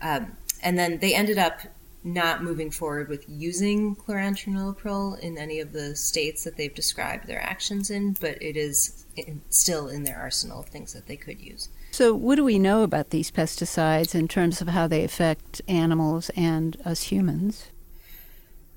Um, 0.00 0.36
and 0.62 0.78
then 0.78 0.98
they 0.98 1.14
ended 1.14 1.38
up 1.38 1.60
not 2.02 2.42
moving 2.42 2.70
forward 2.70 3.08
with 3.08 3.24
using 3.28 3.96
chlorantraniliprole 3.96 5.18
in 5.20 5.38
any 5.38 5.60
of 5.60 5.72
the 5.72 5.96
states 5.96 6.44
that 6.44 6.56
they've 6.56 6.74
described 6.74 7.26
their 7.26 7.40
actions 7.40 7.90
in, 7.90 8.12
but 8.20 8.40
it 8.42 8.56
is 8.56 9.06
in, 9.16 9.40
still 9.48 9.88
in 9.88 10.02
their 10.04 10.18
arsenal 10.18 10.60
of 10.60 10.66
things 10.66 10.92
that 10.92 11.06
they 11.06 11.16
could 11.16 11.40
use. 11.40 11.70
So, 11.92 12.12
what 12.14 12.34
do 12.34 12.44
we 12.44 12.58
know 12.58 12.82
about 12.82 13.10
these 13.10 13.30
pesticides 13.30 14.14
in 14.14 14.28
terms 14.28 14.60
of 14.60 14.68
how 14.68 14.86
they 14.86 15.04
affect 15.04 15.62
animals 15.66 16.30
and 16.36 16.76
us 16.84 17.04
humans? 17.04 17.68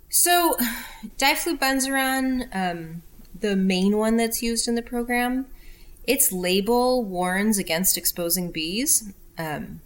So, 0.10 0.56
diflubenzuron, 1.18 2.56
um, 2.56 3.02
the 3.38 3.56
main 3.56 3.98
one 3.98 4.16
that's 4.16 4.42
used 4.42 4.68
in 4.68 4.76
the 4.76 4.82
program, 4.82 5.48
its 6.08 6.32
label 6.32 7.04
warns 7.04 7.58
against 7.58 7.98
exposing 7.98 8.52
bees 8.52 9.12
um, 9.38 9.82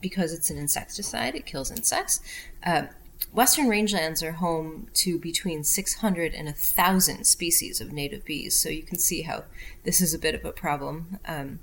because 0.00 0.32
it's 0.32 0.50
an 0.50 0.58
insecticide, 0.58 1.34
it 1.34 1.46
kills 1.46 1.70
insects. 1.70 2.20
Uh, 2.64 2.84
Western 3.32 3.66
rangelands 3.66 4.22
are 4.22 4.32
home 4.32 4.88
to 4.94 5.18
between 5.18 5.64
600 5.64 6.34
and 6.34 6.46
1,000 6.46 7.24
species 7.24 7.80
of 7.80 7.92
native 7.92 8.24
bees, 8.24 8.58
so 8.58 8.68
you 8.68 8.82
can 8.82 8.98
see 8.98 9.22
how 9.22 9.44
this 9.84 10.00
is 10.00 10.14
a 10.14 10.18
bit 10.18 10.34
of 10.34 10.44
a 10.44 10.52
problem. 10.52 11.18
Um, 11.26 11.58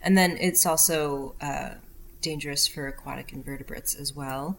and 0.00 0.16
then 0.16 0.36
it's 0.40 0.64
also 0.64 1.34
uh, 1.40 1.74
dangerous 2.20 2.66
for 2.66 2.86
aquatic 2.86 3.32
invertebrates 3.32 3.94
as 3.94 4.14
well. 4.14 4.58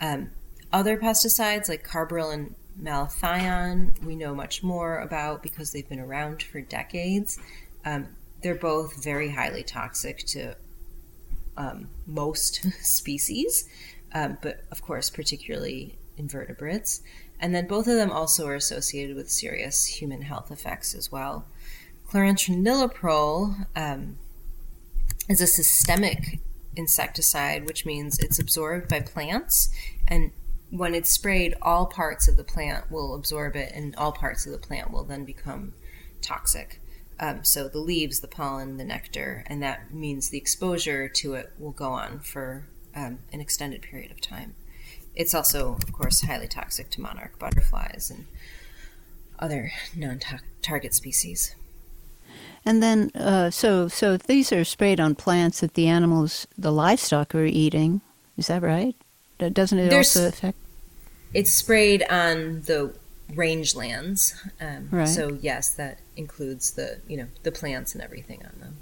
Um, 0.00 0.30
other 0.72 0.96
pesticides 0.96 1.68
like 1.68 1.86
carbaryl 1.86 2.32
and 2.32 2.54
malathion 2.80 4.02
we 4.04 4.16
know 4.16 4.34
much 4.34 4.62
more 4.62 4.98
about 4.98 5.42
because 5.42 5.72
they've 5.72 5.88
been 5.88 6.00
around 6.00 6.42
for 6.42 6.60
decades. 6.60 7.38
Um, 7.84 8.08
they're 8.42 8.54
both 8.54 9.02
very 9.02 9.30
highly 9.30 9.62
toxic 9.62 10.18
to 10.26 10.56
um, 11.56 11.88
most 12.06 12.64
species, 12.84 13.68
um, 14.12 14.38
but 14.42 14.60
of 14.70 14.82
course, 14.82 15.10
particularly 15.10 15.98
invertebrates. 16.16 17.02
And 17.40 17.54
then 17.54 17.66
both 17.66 17.86
of 17.86 17.96
them 17.96 18.10
also 18.10 18.46
are 18.46 18.54
associated 18.54 19.16
with 19.16 19.30
serious 19.30 19.84
human 19.84 20.22
health 20.22 20.50
effects 20.50 20.94
as 20.94 21.10
well. 21.10 21.46
Chlorantraniliprole 22.08 23.66
um, 23.74 24.18
is 25.28 25.40
a 25.40 25.46
systemic 25.46 26.40
insecticide, 26.76 27.66
which 27.66 27.86
means 27.86 28.18
it's 28.18 28.38
absorbed 28.38 28.88
by 28.88 29.00
plants 29.00 29.70
and 30.06 30.32
when 30.76 30.94
it's 30.94 31.08
sprayed, 31.08 31.54
all 31.62 31.86
parts 31.86 32.26
of 32.26 32.36
the 32.36 32.42
plant 32.42 32.90
will 32.90 33.14
absorb 33.14 33.54
it, 33.54 33.72
and 33.72 33.94
all 33.94 34.10
parts 34.10 34.44
of 34.44 34.50
the 34.50 34.58
plant 34.58 34.90
will 34.90 35.04
then 35.04 35.24
become 35.24 35.72
toxic. 36.20 36.80
Um, 37.20 37.44
so 37.44 37.68
the 37.68 37.78
leaves, 37.78 38.18
the 38.18 38.26
pollen, 38.26 38.76
the 38.76 38.84
nectar, 38.84 39.44
and 39.46 39.62
that 39.62 39.94
means 39.94 40.30
the 40.30 40.38
exposure 40.38 41.08
to 41.08 41.34
it 41.34 41.52
will 41.60 41.70
go 41.70 41.92
on 41.92 42.18
for 42.18 42.66
um, 42.96 43.20
an 43.32 43.40
extended 43.40 43.82
period 43.82 44.10
of 44.10 44.20
time. 44.20 44.56
It's 45.14 45.32
also, 45.32 45.74
of 45.74 45.92
course, 45.92 46.22
highly 46.22 46.48
toxic 46.48 46.90
to 46.90 47.00
monarch 47.00 47.38
butterflies 47.38 48.10
and 48.10 48.26
other 49.38 49.70
non-target 49.94 50.92
species. 50.92 51.54
And 52.66 52.82
then, 52.82 53.12
uh, 53.14 53.50
so 53.50 53.86
so 53.86 54.16
these 54.16 54.50
are 54.50 54.64
sprayed 54.64 54.98
on 54.98 55.14
plants 55.14 55.60
that 55.60 55.74
the 55.74 55.86
animals, 55.86 56.48
the 56.58 56.72
livestock, 56.72 57.32
are 57.32 57.44
eating, 57.44 58.00
is 58.36 58.48
that 58.48 58.62
right? 58.62 58.96
Doesn't 59.38 59.78
it 59.78 59.90
There's, 59.90 60.16
also 60.16 60.28
affect? 60.28 60.58
It's 61.34 61.52
sprayed 61.52 62.04
on 62.08 62.62
the 62.62 62.94
rangelands. 63.32 64.34
Um, 64.60 64.88
right. 64.90 65.08
So 65.08 65.38
yes, 65.40 65.70
that 65.74 65.98
includes 66.16 66.72
the 66.72 67.00
you 67.06 67.16
know 67.16 67.26
the 67.42 67.52
plants 67.52 67.94
and 67.94 68.02
everything 68.02 68.42
on 68.44 68.60
them. 68.60 68.76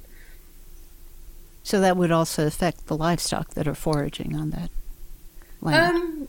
So 1.63 1.81
that 1.81 1.97
would 1.97 2.11
also 2.11 2.47
affect 2.47 2.87
the 2.87 2.97
livestock 2.97 3.55
that 3.55 3.69
are 3.69 3.75
foraging 3.75 4.37
on 4.37 4.51
that 4.51 4.71
land. 5.61 5.97
Um, 5.97 6.29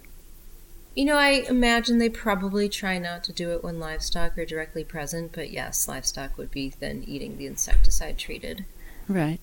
you 0.96 1.06
know, 1.06 1.18
I 1.18 1.44
imagine 1.50 1.98
they 1.98 2.10
probably 2.10 2.70
try 2.70 3.00
not 3.00 3.24
to 3.26 3.34
do 3.34 3.52
it 3.52 3.64
when 3.64 3.80
livestock 3.80 4.38
are 4.38 4.46
directly 4.46 4.84
present, 4.84 5.32
but 5.34 5.50
yes, 5.50 5.88
livestock 5.88 6.38
would 6.38 6.52
be 6.52 6.74
then 6.80 7.04
eating 7.08 7.38
the 7.38 7.48
insecticide 7.48 8.20
treated. 8.20 8.66
Right. 9.08 9.40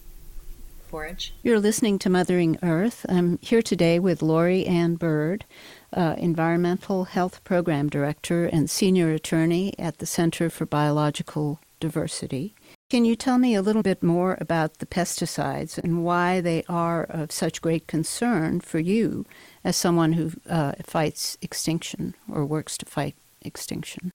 Forage. 0.91 1.33
You're 1.45 1.61
listening 1.61 2.01
to 2.01 2.11
Mothering 2.11 2.59
Earth. 2.65 3.07
I'm 3.09 3.39
here 3.41 3.63
today 3.63 4.01
with 4.01 4.23
Lori 4.23 4.67
Ann 4.67 4.97
Burd 4.97 5.45
uh, 5.93 6.17
Environmental 6.19 7.05
Health 7.05 7.45
Program 7.45 7.89
Director 7.89 8.47
and 8.47 8.69
Senior 8.69 9.13
Attorney 9.13 9.73
at 9.79 9.99
the 9.99 10.07
Center 10.07 10.51
for 10.51 10.67
Biological 10.67 11.61
Diversity. 11.79 12.57
Can 12.91 13.05
you 13.05 13.15
tell 13.15 13.39
me 13.39 13.55
a 13.55 13.63
little 13.63 13.85
bit 13.85 14.03
more 14.03 14.37
about 14.41 14.79
the 14.79 14.87
pesticides 14.87 15.79
and 15.79 16.05
why 16.05 16.41
they 16.41 16.65
are 16.69 17.05
of 17.05 17.31
such 17.31 17.63
great 17.63 17.87
concern 17.87 18.59
for 18.59 18.81
you 18.81 19.27
as 19.63 19.77
someone 19.77 20.15
who 20.15 20.33
uh, 20.49 20.73
fights 20.83 21.39
extinction 21.41 22.17
or 22.29 22.45
works 22.45 22.77
to 22.79 22.85
fight 22.85 23.15
extinction? 23.43 24.11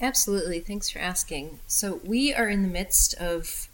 Absolutely. 0.00 0.60
Thanks 0.60 0.88
for 0.88 0.98
asking. 0.98 1.60
So, 1.66 2.00
we 2.06 2.32
are 2.32 2.48
in 2.48 2.62
the 2.62 2.68
midst 2.68 3.12
of 3.18 3.68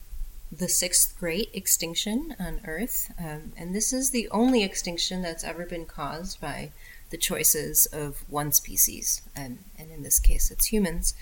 the 0.51 0.69
sixth 0.69 1.19
great 1.19 1.51
extinction 1.53 2.35
on 2.39 2.61
Earth, 2.65 3.13
um, 3.19 3.53
and 3.57 3.75
this 3.75 3.93
is 3.93 4.11
the 4.11 4.29
only 4.31 4.63
extinction 4.63 5.23
that's 5.23 5.45
ever 5.45 5.67
been 5.67 5.87
caused 5.87 6.41
by 6.41 6.71
the 7.11 7.17
choices 7.17 7.87
of 7.87 8.25
one 8.29 8.53
species, 8.53 9.23
and, 9.35 9.59
and 9.79 9.91
in 9.91 10.03
this 10.03 10.19
case, 10.19 10.51
it's 10.51 10.67
humans. 10.67 11.15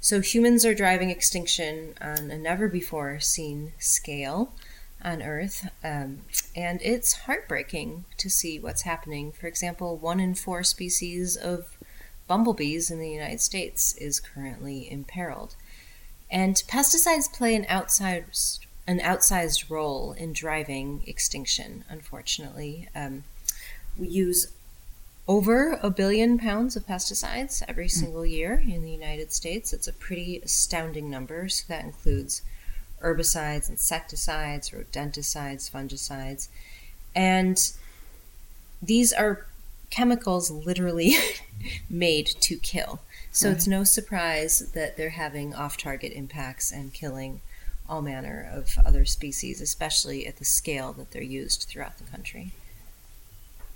So, 0.00 0.20
humans 0.20 0.64
are 0.64 0.74
driving 0.74 1.10
extinction 1.10 1.94
on 2.00 2.30
a 2.30 2.38
never 2.38 2.68
before 2.68 3.20
seen 3.20 3.72
scale 3.78 4.52
on 5.04 5.22
Earth, 5.22 5.68
um, 5.84 6.20
and 6.56 6.80
it's 6.82 7.12
heartbreaking 7.24 8.04
to 8.18 8.30
see 8.30 8.58
what's 8.58 8.82
happening. 8.82 9.32
For 9.32 9.46
example, 9.46 9.96
one 9.96 10.20
in 10.20 10.34
four 10.34 10.62
species 10.62 11.36
of 11.36 11.76
bumblebees 12.26 12.90
in 12.90 13.00
the 13.00 13.10
United 13.10 13.40
States 13.40 13.94
is 13.96 14.20
currently 14.20 14.90
imperiled. 14.90 15.56
And 16.30 16.54
pesticides 16.68 17.32
play 17.32 17.54
an 17.54 17.64
outsized, 17.64 18.60
an 18.86 19.00
outsized 19.00 19.68
role 19.68 20.12
in 20.12 20.32
driving 20.32 21.02
extinction, 21.06 21.84
unfortunately. 21.88 22.88
Um, 22.94 23.24
we 23.98 24.08
use 24.08 24.52
over 25.26 25.78
a 25.82 25.90
billion 25.90 26.38
pounds 26.38 26.76
of 26.76 26.86
pesticides 26.86 27.62
every 27.68 27.84
hmm. 27.84 28.00
single 28.00 28.26
year 28.26 28.62
in 28.66 28.82
the 28.82 28.90
United 28.90 29.32
States. 29.32 29.72
It's 29.72 29.88
a 29.88 29.92
pretty 29.92 30.40
astounding 30.44 31.10
number. 31.10 31.48
So 31.48 31.64
that 31.68 31.84
includes 31.84 32.42
herbicides, 33.02 33.68
insecticides, 33.68 34.70
rodenticides, 34.70 35.70
fungicides. 35.70 36.48
And 37.14 37.72
these 38.82 39.12
are 39.12 39.46
chemicals 39.90 40.50
literally 40.50 41.14
made 41.90 42.26
to 42.40 42.56
kill. 42.56 43.00
So 43.32 43.48
right. 43.48 43.56
it's 43.56 43.66
no 43.66 43.84
surprise 43.84 44.70
that 44.72 44.96
they're 44.96 45.10
having 45.10 45.54
off 45.54 45.76
target 45.76 46.12
impacts 46.12 46.72
and 46.72 46.92
killing 46.92 47.40
all 47.88 48.02
manner 48.02 48.48
of 48.52 48.78
other 48.84 49.04
species, 49.04 49.60
especially 49.60 50.26
at 50.26 50.36
the 50.36 50.44
scale 50.44 50.92
that 50.94 51.10
they're 51.10 51.22
used 51.22 51.66
throughout 51.68 51.98
the 51.98 52.04
country. 52.04 52.52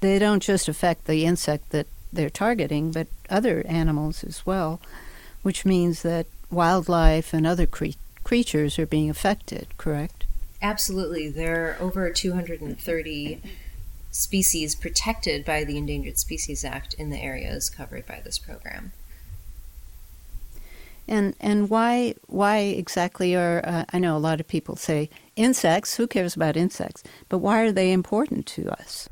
They 0.01 0.19
don't 0.19 0.43
just 0.43 0.69
affect 0.69 1.07
the 1.07 1.25
insect 1.25 1.71
that 1.71 1.87
they're 2.13 2.31
targeting, 2.31 2.93
but 2.93 3.09
other 3.29 3.65
animals 3.67 4.23
as 4.23 4.47
well, 4.47 4.81
which 5.43 5.65
means 5.65 6.03
that 6.03 6.27
wildlife 6.51 7.33
and 7.33 7.47
other 7.47 7.67
cre- 7.67 7.99
creatures 8.23 8.79
are 8.79 8.87
being 8.87 9.11
affected, 9.11 9.67
correct? 9.79 10.25
Absolutely. 10.63 11.29
There 11.29 11.71
are 11.71 11.83
over 11.83 12.11
230 12.11 13.41
species 14.15 14.77
protected 14.77 15.45
by 15.45 15.65
the 15.65 15.77
Endangered 15.77 16.19
Species 16.19 16.65
Act 16.65 16.95
in 16.95 17.11
the 17.11 17.19
areas 17.19 17.69
covered 17.69 18.07
by 18.07 18.21
this 18.25 18.39
program. 18.39 18.93
And 21.07 21.35
and 21.41 21.69
why 21.69 22.15
why 22.27 22.59
exactly 22.59 23.35
are 23.35 23.61
uh, 23.65 23.85
I 23.93 23.99
know 23.99 24.17
a 24.17 24.19
lot 24.19 24.41
of 24.41 24.49
people 24.49 24.77
say 24.77 25.11
insects. 25.37 25.97
Who 25.97 26.07
cares 26.07 26.35
about 26.35 26.57
insects? 26.57 27.03
But 27.29 27.39
why 27.39 27.61
are 27.61 27.73
they 27.73 27.93
important 27.93 28.47
to 28.47 28.71
us? 28.71 29.09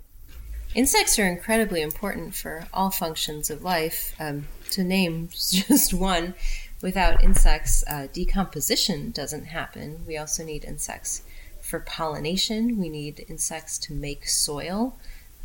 Insects 0.75 1.19
are 1.19 1.27
incredibly 1.27 1.83
important 1.83 2.35
for 2.35 2.67
all 2.73 2.91
functions 2.91 3.51
of 3.51 3.63
life. 3.63 4.15
Um, 4.19 4.47
to 4.71 4.83
name 4.83 5.29
just 5.51 5.93
one, 5.93 6.35
without 6.81 7.23
insects, 7.23 7.85
uh, 7.87 8.07
decomposition 8.11 9.11
doesn't 9.11 9.47
happen. 9.47 10.05
We 10.07 10.17
also 10.17 10.45
need 10.45 10.65
insects 10.65 11.23
for 11.73 11.81
pollination. 11.81 12.79
We 12.79 12.91
need 12.91 13.25
insects 13.31 13.79
to 13.79 13.95
make 13.95 14.29
soil. 14.29 14.99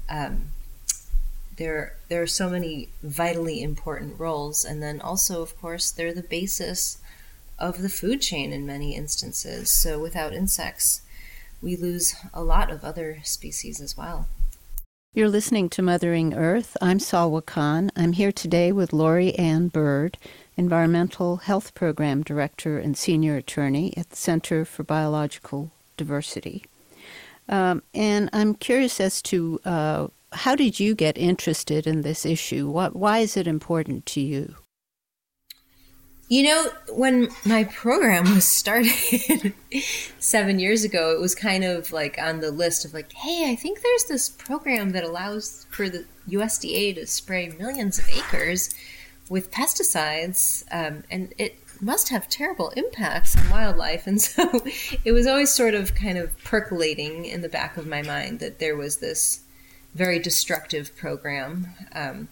Um, 0.10 0.48
there, 1.56 1.96
there 2.10 2.22
are 2.22 2.28
so 2.28 2.50
many 2.50 2.90
vitally 3.02 3.64
important 3.64 4.20
roles, 4.20 4.66
and 4.66 4.84
then 4.84 5.00
also, 5.00 5.42
of 5.42 5.58
course, 5.58 5.90
they're 5.90 6.14
the 6.14 6.22
basis 6.22 6.98
of 7.58 7.82
the 7.82 7.88
food 7.88 8.20
chain 8.20 8.52
in 8.52 8.66
many 8.66 8.94
instances. 8.94 9.72
So, 9.72 10.02
without 10.02 10.34
insects, 10.34 11.00
we 11.62 11.78
lose 11.78 12.14
a 12.34 12.44
lot 12.44 12.70
of 12.72 12.84
other 12.84 13.20
species 13.24 13.80
as 13.80 13.96
well. 13.96 14.28
You're 15.14 15.30
listening 15.30 15.70
to 15.70 15.82
Mothering 15.82 16.34
Earth. 16.34 16.76
I'm 16.82 17.00
Salwa 17.00 17.46
Khan. 17.46 17.90
I'm 17.96 18.12
here 18.12 18.34
today 18.34 18.74
with 18.74 18.92
Lori 18.92 19.34
Ann 19.36 19.70
Burd, 19.70 20.18
Environmental 20.58 21.38
Health 21.38 21.74
Program 21.74 22.22
Director 22.22 22.78
and 22.80 22.98
Senior 22.98 23.38
Attorney 23.38 23.94
at 23.96 24.10
the 24.10 24.18
Center 24.18 24.66
for 24.66 24.84
Biological 24.84 25.72
diversity. 25.98 26.66
Um, 27.50 27.84
and 27.94 28.30
I'm 28.34 28.56
curious 28.56 29.00
as 29.00 29.22
to 29.24 29.60
uh, 29.66 30.08
how 30.34 30.56
did 30.56 30.80
you 30.80 30.96
get 30.96 31.18
interested 31.18 31.88
in 31.88 32.02
this 32.02 32.26
issue? 32.26 32.70
What, 32.70 32.96
why 32.96 33.20
is 33.20 33.38
it 33.38 33.48
important 33.48 34.06
to 34.08 34.22
you? 34.22 34.56
You 36.30 36.44
know, 36.44 36.70
when 36.90 37.30
my 37.46 37.64
program 37.64 38.36
was 38.36 38.44
started 38.44 39.54
seven 40.20 40.60
years 40.60 40.84
ago, 40.84 41.12
it 41.12 41.22
was 41.22 41.34
kind 41.34 41.64
of 41.64 41.94
like 41.94 42.20
on 42.22 42.42
the 42.42 42.52
list 42.52 42.84
of 42.84 42.94
like, 42.94 43.14
hey, 43.14 43.50
I 43.50 43.56
think 43.56 43.82
there's 43.82 44.04
this 44.06 44.28
program 44.28 44.90
that 44.90 45.06
allows 45.06 45.66
for 45.70 45.88
the 45.88 46.06
USDA 46.28 46.96
to 46.96 47.08
spray 47.08 47.56
millions 47.58 47.98
of 47.98 48.10
acres 48.10 48.76
with 49.30 49.52
pesticides, 49.52 50.66
um, 50.72 51.04
and 51.10 51.34
it 51.38 51.60
must 51.82 52.10
have 52.10 52.30
terrible 52.30 52.70
impacts 52.72 53.38
on 53.38 53.50
wildlife. 53.50 54.08
And 54.08 54.22
so 54.22 54.62
it 55.06 55.12
was 55.12 55.28
always 55.28 55.52
sort 55.52 55.74
of 55.74 55.96
kind 55.96 56.18
of 56.18 56.38
percolating 56.44 57.26
in 57.26 57.42
the 57.42 57.50
back 57.50 57.78
of 57.78 57.88
my 57.88 58.02
mind 58.02 58.40
that 58.40 58.60
there 58.60 58.76
was 58.76 58.98
this 58.98 59.42
very 59.94 60.20
destructive 60.20 60.96
program. 60.96 61.68
Um, 61.94 62.28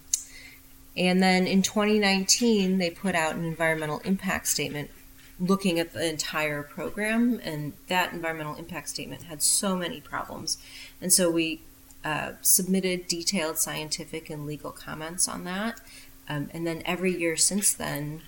and 0.97 1.21
then 1.21 1.45
in 1.45 1.62
2019, 1.62 2.77
they 2.77 2.89
put 2.89 3.15
out 3.15 3.36
an 3.36 3.43
environmental 3.43 3.99
impact 3.99 4.47
statement 4.47 4.91
looking 5.39 5.79
at 5.79 5.91
the 5.91 6.08
entire 6.08 6.63
program. 6.63 7.41
And 7.43 7.73
that 7.88 8.13
environmental 8.13 8.55
impact 8.55 8.89
statement 8.89 9.23
had 9.23 9.41
so 9.41 9.75
many 9.75 9.99
problems. 9.99 10.58
And 11.01 11.12
so 11.12 11.29
we 11.29 11.62
uh, 12.05 12.34
submitted 12.41 13.08
detailed 13.08 13.58
scientific 13.58 14.29
and 14.29 14.45
legal 14.45 14.71
comments 14.71 15.27
on 15.27 15.43
that. 15.43 15.81
Um, 16.29 16.49
and 16.53 16.65
then 16.65 16.81
every 16.86 17.15
year 17.17 17.36
since 17.36 17.73
then, 17.73 18.21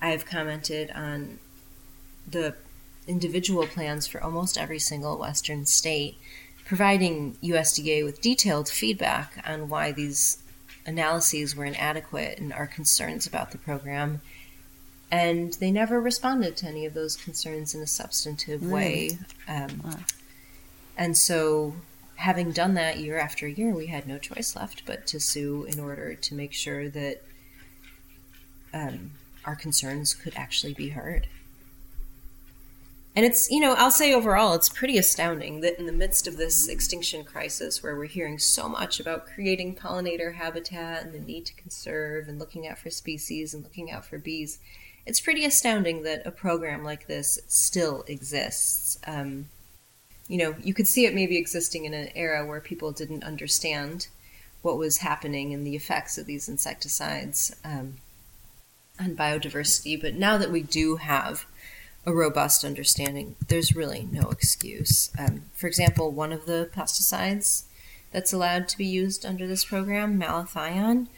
I've 0.00 0.24
commented 0.24 0.90
on 0.92 1.38
the 2.28 2.54
individual 3.06 3.66
plans 3.66 4.06
for 4.06 4.22
almost 4.22 4.56
every 4.56 4.78
single 4.78 5.18
Western 5.18 5.66
state, 5.66 6.16
providing 6.64 7.36
USDA 7.42 8.04
with 8.04 8.20
detailed 8.20 8.68
feedback 8.68 9.42
on 9.46 9.68
why 9.68 9.92
these 9.92 10.42
analyses 10.86 11.54
were 11.54 11.64
inadequate 11.64 12.38
and 12.38 12.52
our 12.52 12.66
concerns 12.66 13.26
about 13.26 13.50
the 13.50 13.58
program. 13.58 14.20
And 15.10 15.52
they 15.54 15.72
never 15.72 16.00
responded 16.00 16.56
to 16.58 16.66
any 16.66 16.86
of 16.86 16.94
those 16.94 17.16
concerns 17.16 17.74
in 17.74 17.80
a 17.80 17.86
substantive 17.86 18.62
really? 18.62 18.72
way. 18.74 19.18
Um, 19.48 19.80
wow. 19.84 19.96
And 20.96 21.16
so, 21.16 21.74
having 22.14 22.52
done 22.52 22.74
that 22.74 22.98
year 22.98 23.18
after 23.18 23.48
year, 23.48 23.74
we 23.74 23.86
had 23.86 24.06
no 24.06 24.18
choice 24.18 24.54
left 24.54 24.84
but 24.86 25.06
to 25.08 25.18
sue 25.18 25.64
in 25.64 25.80
order 25.80 26.14
to 26.14 26.34
make 26.34 26.52
sure 26.52 26.88
that 26.90 27.22
um, 28.72 29.10
our 29.44 29.56
concerns 29.56 30.14
could 30.14 30.34
actually 30.36 30.74
be 30.74 30.90
heard. 30.90 31.26
And 33.16 33.26
it's, 33.26 33.50
you 33.50 33.58
know, 33.58 33.74
I'll 33.76 33.90
say 33.90 34.14
overall, 34.14 34.54
it's 34.54 34.68
pretty 34.68 34.96
astounding 34.96 35.60
that 35.60 35.78
in 35.78 35.86
the 35.86 35.92
midst 35.92 36.26
of 36.26 36.36
this 36.36 36.68
extinction 36.68 37.24
crisis 37.24 37.82
where 37.82 37.96
we're 37.96 38.04
hearing 38.04 38.38
so 38.38 38.68
much 38.68 39.00
about 39.00 39.26
creating 39.26 39.74
pollinator 39.74 40.34
habitat 40.34 41.04
and 41.04 41.12
the 41.12 41.18
need 41.18 41.44
to 41.46 41.54
conserve 41.54 42.28
and 42.28 42.38
looking 42.38 42.68
out 42.68 42.78
for 42.78 42.88
species 42.88 43.52
and 43.52 43.64
looking 43.64 43.90
out 43.90 44.04
for 44.04 44.18
bees, 44.18 44.60
it's 45.06 45.20
pretty 45.20 45.44
astounding 45.44 46.02
that 46.04 46.24
a 46.24 46.30
program 46.30 46.84
like 46.84 47.08
this 47.08 47.40
still 47.48 48.04
exists. 48.06 48.98
Um, 49.06 49.48
you 50.28 50.38
know, 50.38 50.54
you 50.62 50.72
could 50.72 50.86
see 50.86 51.04
it 51.04 51.14
maybe 51.14 51.36
existing 51.36 51.86
in 51.86 51.94
an 51.94 52.10
era 52.14 52.46
where 52.46 52.60
people 52.60 52.92
didn't 52.92 53.24
understand 53.24 54.06
what 54.62 54.78
was 54.78 54.98
happening 54.98 55.52
and 55.52 55.66
the 55.66 55.74
effects 55.74 56.16
of 56.16 56.26
these 56.26 56.48
insecticides. 56.48 57.56
Um, 57.64 57.94
on 59.00 59.16
biodiversity, 59.16 60.00
but 60.00 60.14
now 60.14 60.36
that 60.38 60.50
we 60.50 60.62
do 60.62 60.96
have 60.96 61.46
a 62.06 62.12
robust 62.12 62.64
understanding, 62.64 63.36
there's 63.48 63.74
really 63.74 64.08
no 64.10 64.30
excuse. 64.30 65.10
Um, 65.18 65.42
for 65.54 65.66
example, 65.66 66.10
one 66.10 66.32
of 66.32 66.46
the 66.46 66.70
pesticides 66.74 67.64
that's 68.12 68.32
allowed 68.32 68.68
to 68.68 68.78
be 68.78 68.86
used 68.86 69.24
under 69.24 69.46
this 69.46 69.64
program, 69.64 70.18
malathion, 70.18 71.08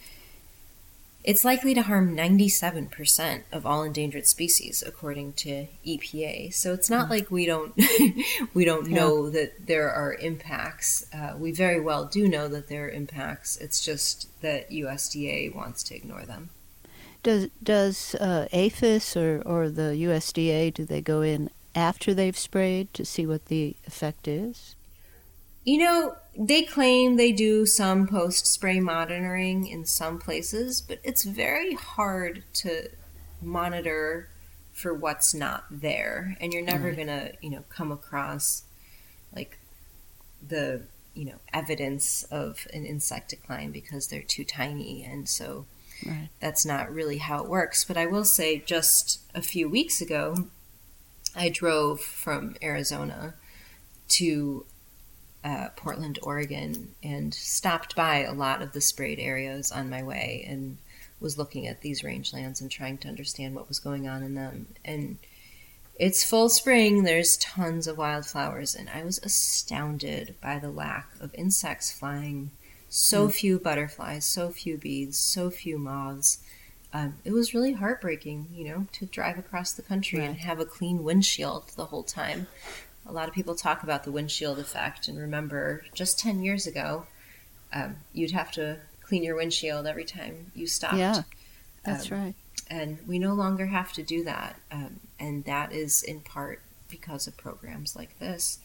it's 1.24 1.44
likely 1.44 1.72
to 1.74 1.82
harm 1.82 2.16
97% 2.16 3.42
of 3.52 3.64
all 3.64 3.84
endangered 3.84 4.26
species 4.26 4.82
according 4.84 5.34
to 5.34 5.68
EPA. 5.86 6.52
So 6.52 6.72
it's 6.72 6.90
not 6.90 7.06
mm. 7.06 7.10
like 7.10 7.30
we 7.30 7.46
don't 7.46 7.72
we 8.54 8.64
don't 8.64 8.90
yeah. 8.90 8.96
know 8.96 9.30
that 9.30 9.66
there 9.66 9.90
are 9.90 10.14
impacts. 10.14 11.06
Uh, 11.14 11.34
we 11.38 11.52
very 11.52 11.80
well 11.80 12.06
do 12.06 12.26
know 12.26 12.48
that 12.48 12.68
there 12.68 12.86
are 12.86 12.90
impacts. 12.90 13.56
It's 13.58 13.84
just 13.84 14.28
that 14.42 14.70
USDA 14.70 15.54
wants 15.54 15.84
to 15.84 15.94
ignore 15.94 16.24
them. 16.24 16.50
Does 17.22 17.48
does 17.62 18.14
uh, 18.16 18.48
APHIS 18.52 19.16
or, 19.16 19.42
or 19.46 19.70
the 19.70 19.94
USDA 20.06 20.74
do 20.74 20.84
they 20.84 21.00
go 21.00 21.22
in 21.22 21.50
after 21.74 22.12
they've 22.12 22.36
sprayed 22.36 22.92
to 22.94 23.04
see 23.04 23.26
what 23.26 23.46
the 23.46 23.76
effect 23.86 24.26
is? 24.26 24.74
You 25.64 25.78
know, 25.78 26.16
they 26.36 26.62
claim 26.62 27.16
they 27.16 27.30
do 27.30 27.66
some 27.66 28.08
post 28.08 28.46
spray 28.46 28.80
monitoring 28.80 29.68
in 29.68 29.84
some 29.84 30.18
places, 30.18 30.80
but 30.80 30.98
it's 31.04 31.22
very 31.22 31.74
hard 31.74 32.42
to 32.54 32.88
monitor 33.40 34.28
for 34.72 34.92
what's 34.92 35.32
not 35.32 35.64
there, 35.70 36.36
and 36.40 36.52
you're 36.52 36.64
never 36.64 36.92
gonna 36.92 37.32
you 37.40 37.50
know 37.50 37.62
come 37.68 37.92
across 37.92 38.64
like 39.34 39.58
the 40.46 40.82
you 41.14 41.26
know 41.26 41.38
evidence 41.52 42.24
of 42.24 42.66
an 42.72 42.84
insect 42.84 43.30
decline 43.30 43.70
because 43.70 44.08
they're 44.08 44.22
too 44.22 44.44
tiny, 44.44 45.04
and 45.04 45.28
so 45.28 45.66
Right. 46.06 46.28
That's 46.40 46.64
not 46.64 46.92
really 46.92 47.18
how 47.18 47.42
it 47.42 47.48
works. 47.48 47.84
But 47.84 47.96
I 47.96 48.06
will 48.06 48.24
say, 48.24 48.58
just 48.58 49.20
a 49.34 49.42
few 49.42 49.68
weeks 49.68 50.00
ago, 50.00 50.48
I 51.34 51.48
drove 51.48 52.00
from 52.00 52.56
Arizona 52.62 53.34
to 54.08 54.66
uh, 55.44 55.68
Portland, 55.76 56.18
Oregon, 56.22 56.94
and 57.02 57.32
stopped 57.34 57.96
by 57.96 58.18
a 58.18 58.34
lot 58.34 58.62
of 58.62 58.72
the 58.72 58.80
sprayed 58.80 59.18
areas 59.18 59.72
on 59.72 59.90
my 59.90 60.02
way 60.02 60.44
and 60.48 60.78
was 61.20 61.38
looking 61.38 61.66
at 61.66 61.80
these 61.80 62.02
rangelands 62.02 62.60
and 62.60 62.70
trying 62.70 62.98
to 62.98 63.08
understand 63.08 63.54
what 63.54 63.68
was 63.68 63.78
going 63.78 64.08
on 64.08 64.22
in 64.22 64.34
them. 64.34 64.66
And 64.84 65.18
it's 65.98 66.24
full 66.24 66.48
spring, 66.48 67.04
there's 67.04 67.36
tons 67.36 67.86
of 67.86 67.98
wildflowers, 67.98 68.74
and 68.74 68.88
I 68.90 69.04
was 69.04 69.18
astounded 69.18 70.34
by 70.40 70.58
the 70.58 70.70
lack 70.70 71.08
of 71.20 71.34
insects 71.34 71.92
flying. 71.92 72.50
So 72.94 73.26
mm. 73.26 73.32
few 73.32 73.58
butterflies, 73.58 74.26
so 74.26 74.50
few 74.50 74.76
bees, 74.76 75.16
so 75.16 75.48
few 75.48 75.78
moths. 75.78 76.40
Um, 76.92 77.14
it 77.24 77.32
was 77.32 77.54
really 77.54 77.72
heartbreaking, 77.72 78.48
you 78.52 78.68
know, 78.68 78.86
to 78.92 79.06
drive 79.06 79.38
across 79.38 79.72
the 79.72 79.80
country 79.80 80.18
right. 80.18 80.28
and 80.28 80.36
have 80.36 80.60
a 80.60 80.66
clean 80.66 81.02
windshield 81.02 81.70
the 81.74 81.86
whole 81.86 82.02
time. 82.02 82.48
A 83.06 83.12
lot 83.12 83.28
of 83.28 83.34
people 83.34 83.54
talk 83.54 83.82
about 83.82 84.04
the 84.04 84.12
windshield 84.12 84.58
effect, 84.58 85.08
and 85.08 85.18
remember, 85.18 85.86
just 85.94 86.18
10 86.18 86.42
years 86.42 86.66
ago, 86.66 87.06
um, 87.72 87.96
you'd 88.12 88.32
have 88.32 88.52
to 88.52 88.76
clean 89.00 89.22
your 89.24 89.36
windshield 89.36 89.86
every 89.86 90.04
time 90.04 90.52
you 90.54 90.66
stopped. 90.66 90.96
Yeah, 90.96 91.22
that's 91.86 92.12
um, 92.12 92.18
right. 92.18 92.34
And 92.68 92.98
we 93.08 93.18
no 93.18 93.32
longer 93.32 93.64
have 93.66 93.94
to 93.94 94.02
do 94.02 94.22
that. 94.24 94.56
Um, 94.70 95.00
and 95.18 95.44
that 95.44 95.72
is 95.72 96.02
in 96.02 96.20
part 96.20 96.60
because 96.90 97.26
of 97.26 97.38
programs 97.38 97.96
like 97.96 98.18
this 98.18 98.58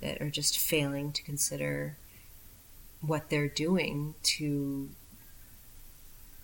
that 0.00 0.22
are 0.22 0.30
just 0.30 0.56
failing 0.56 1.12
to 1.12 1.22
consider 1.22 1.96
what 3.06 3.30
they're 3.30 3.48
doing 3.48 4.14
to 4.22 4.90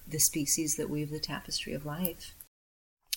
the 0.07 0.19
species 0.19 0.77
that 0.77 0.91
weave 0.91 1.11
the 1.11 1.21
tapestry 1.21 1.73
of 1.73 1.87
life. 1.87 2.35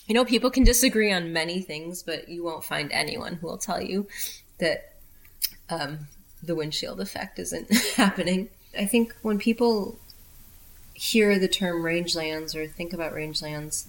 You 0.06 0.14
know, 0.14 0.24
people 0.24 0.50
can 0.50 0.64
disagree 0.64 1.12
on 1.12 1.32
many 1.32 1.60
things, 1.60 2.02
but 2.02 2.28
you 2.28 2.44
won't 2.44 2.64
find 2.64 2.92
anyone 2.92 3.34
who 3.34 3.46
will 3.46 3.58
tell 3.58 3.80
you 3.80 4.06
that 4.58 4.94
um, 5.70 6.08
the 6.42 6.54
windshield 6.54 7.00
effect 7.00 7.38
isn't 7.38 7.72
happening. 7.96 8.50
I 8.78 8.86
think 8.86 9.14
when 9.22 9.38
people 9.38 9.98
hear 10.92 11.38
the 11.38 11.48
term 11.48 11.82
rangelands 11.82 12.54
or 12.54 12.66
think 12.66 12.92
about 12.92 13.12
rangelands, 13.12 13.86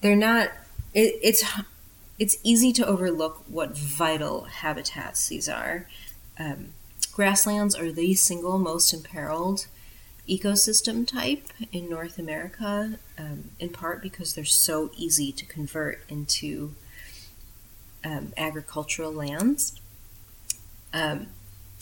they're 0.00 0.16
not. 0.16 0.50
It, 0.94 1.18
it's 1.22 1.44
it's 2.18 2.36
easy 2.42 2.72
to 2.72 2.86
overlook 2.86 3.42
what 3.48 3.76
vital 3.76 4.44
habitats 4.44 5.28
these 5.28 5.48
are. 5.48 5.88
Um, 6.38 6.74
grasslands 7.12 7.74
are 7.74 7.92
the 7.92 8.14
single 8.14 8.58
most 8.58 8.92
imperiled 8.92 9.66
ecosystem 10.28 11.06
type 11.06 11.48
in 11.72 11.90
North 11.90 12.18
America, 12.18 12.98
um, 13.18 13.50
in 13.58 13.68
part 13.68 14.02
because 14.02 14.34
they're 14.34 14.44
so 14.44 14.90
easy 14.96 15.32
to 15.32 15.44
convert 15.44 16.00
into 16.08 16.74
um, 18.04 18.32
agricultural 18.36 19.12
lands. 19.12 19.80
Um, 20.92 21.28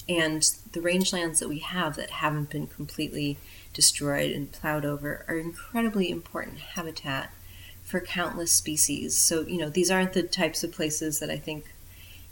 and 0.09 0.43
the 0.73 0.81
rangelands 0.81 1.39
that 1.39 1.49
we 1.49 1.59
have 1.59 1.97
that 1.97 2.11
haven't 2.11 2.51
been 2.51 2.67
completely 2.67 3.39
destroyed 3.73 4.33
and 4.33 4.51
plowed 4.51 4.85
over 4.85 5.25
are 5.29 5.37
incredibly 5.37 6.11
important 6.11 6.59
habitat 6.59 7.33
for 7.85 8.01
countless 8.01 8.53
species. 8.53 9.17
So, 9.17 9.43
you 9.43 9.59
know, 9.59 9.69
these 9.69 9.91
aren't 9.91 10.13
the 10.13 10.23
types 10.23 10.65
of 10.65 10.73
places 10.73 11.21
that 11.21 11.31
I 11.31 11.37
think 11.37 11.67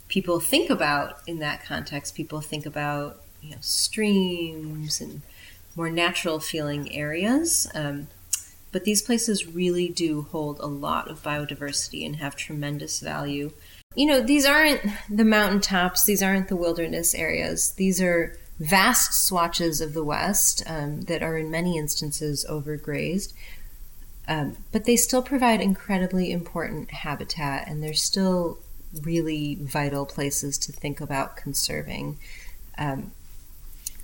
people 0.09 0.41
think 0.41 0.71
about 0.71 1.21
in 1.27 1.39
that 1.39 1.65
context. 1.65 2.15
People 2.15 2.41
think 2.41 2.67
about, 2.67 3.23
you 3.43 3.51
know, 3.51 3.59
streams 3.61 5.01
and 5.01 5.23
more 5.77 5.91
natural 5.91 6.41
feeling 6.41 6.93
areas. 6.93 7.71
Um, 7.75 8.09
but 8.73 8.85
these 8.85 9.03
places 9.03 9.47
really 9.47 9.89
do 9.89 10.23
hold 10.31 10.59
a 10.61 10.67
lot 10.67 11.11
of 11.11 11.23
biodiversity 11.23 12.05
and 12.05 12.17
have 12.17 12.37
tremendous 12.37 13.01
value. 13.01 13.53
You 13.95 14.07
know, 14.07 14.21
these 14.21 14.45
aren't 14.45 14.83
the 15.09 15.25
mountaintops, 15.25 16.05
these 16.05 16.23
aren't 16.23 16.49
the 16.49 16.57
wilderness 16.57 17.15
areas. 17.15 17.73
These 17.73 18.01
are 18.03 18.37
vast 18.59 19.27
swatches 19.27 19.81
of 19.81 19.95
the 19.95 20.05
West 20.05 20.63
um, 20.67 21.03
that 21.03 21.23
are 21.23 21.39
in 21.39 21.51
many 21.51 21.79
instances 21.79 22.45
overgrazed. 22.49 23.33
Um, 24.27 24.59
but 24.73 24.85
they 24.85 24.97
still 24.97 25.23
provide 25.23 25.63
incredibly 25.63 26.31
important 26.31 26.91
habitat, 26.91 27.67
and 27.67 27.83
they're 27.83 27.95
still 27.95 28.59
really 29.03 29.57
vital 29.57 30.07
places 30.07 30.59
to 30.59 30.73
think 30.73 31.01
about 31.01 31.37
conserving. 31.37 32.19
Um, 32.77 33.13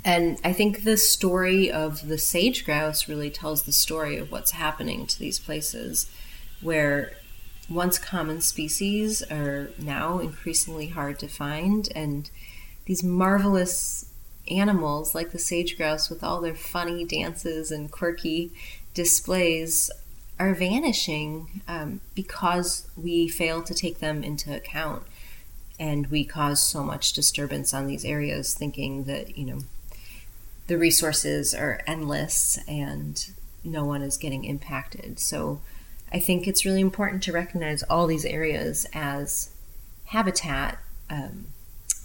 and 0.05 0.39
I 0.45 0.53
think 0.53 0.85
the 0.85 0.99
story 0.99 1.71
of 1.71 2.07
the 2.07 2.19
sage 2.19 2.65
grouse 2.65 3.09
really 3.09 3.31
tells 3.31 3.63
the 3.63 3.73
story 3.73 4.19
of 4.19 4.31
what's 4.31 4.51
happening 4.51 5.07
to 5.07 5.19
these 5.19 5.39
places 5.39 6.11
where 6.61 7.13
once 7.71 7.99
common 7.99 8.43
species 8.43 9.23
are 9.23 9.71
now 9.79 10.19
increasingly 10.19 10.89
hard 10.89 11.19
to 11.19 11.29
find 11.29 11.89
and 11.95 12.31
these 12.85 13.03
marvelous 13.03 14.11
animals 14.51 15.15
like 15.15 15.31
the 15.31 15.39
sage 15.39 15.77
grouse 15.79 16.11
with 16.11 16.23
all 16.23 16.43
their 16.43 16.55
funny 16.55 17.05
dances 17.05 17.71
and 17.71 17.91
quirky 17.91 18.53
displays 18.93 19.91
are 20.39 20.55
vanishing 20.55 21.63
um, 21.69 22.01
because 22.15 22.89
we 22.97 23.29
fail 23.29 23.63
to 23.63 23.75
take 23.75 23.99
them 23.99 24.25
into 24.25 24.55
account 24.55 25.05
and 25.79 26.09
we 26.09 26.25
cause 26.25 26.63
so 26.63 26.83
much 26.83 27.13
disturbance 27.13 27.75
on 27.75 27.87
these 27.87 28.05
areas 28.05 28.55
thinking 28.55 29.05
that 29.05 29.37
you 29.37 29.45
know 29.45 29.59
the 30.67 30.79
resources 30.79 31.55
are 31.55 31.81
endless 31.87 32.59
and 32.67 33.31
no 33.63 33.85
one 33.85 34.03
is 34.03 34.17
getting 34.17 34.45
impacted 34.45 35.19
so 35.19 35.61
i 36.13 36.19
think 36.19 36.47
it's 36.47 36.65
really 36.65 36.81
important 36.81 37.23
to 37.23 37.33
recognize 37.33 37.83
all 37.85 38.07
these 38.07 38.25
areas 38.25 38.87
as 38.93 39.51
habitat 40.07 40.79
um, 41.11 41.47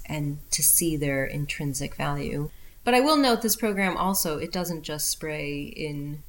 and 0.05 0.39
to 0.51 0.63
see 0.63 0.97
their 0.97 1.25
intrinsic 1.25 1.95
value. 1.95 2.49
But 2.83 2.93
I 2.95 2.99
will 3.01 3.17
note 3.17 3.41
this 3.41 3.55
program 3.55 3.95
also, 3.95 4.39
it 4.39 4.51
doesn't 4.51 4.83
just 4.83 5.09
spray 5.09 5.61
in, 5.61 6.23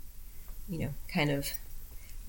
you 0.68 0.78
know, 0.78 0.90
kind 1.12 1.30
of 1.30 1.48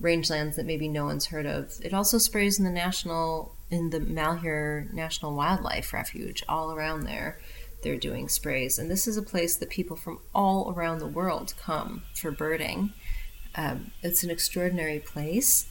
rangelands 0.02 0.56
that 0.56 0.66
maybe 0.66 0.88
no 0.88 1.04
one's 1.04 1.26
heard 1.26 1.46
of. 1.46 1.74
It 1.82 1.94
also 1.94 2.18
sprays 2.18 2.58
in 2.58 2.64
the 2.64 2.70
national, 2.70 3.54
in 3.70 3.90
the 3.90 4.00
Malheur 4.00 4.88
National 4.92 5.34
Wildlife 5.34 5.92
Refuge, 5.92 6.42
all 6.48 6.72
around 6.72 7.04
there. 7.04 7.38
They're 7.82 7.96
doing 7.96 8.28
sprays. 8.28 8.78
And 8.78 8.90
this 8.90 9.06
is 9.06 9.16
a 9.16 9.22
place 9.22 9.56
that 9.56 9.70
people 9.70 9.96
from 9.96 10.20
all 10.34 10.72
around 10.74 10.98
the 10.98 11.06
world 11.06 11.54
come 11.58 12.02
for 12.14 12.30
birding. 12.30 12.92
Um, 13.54 13.92
it's 14.02 14.22
an 14.22 14.30
extraordinary 14.30 15.00
place. 15.00 15.66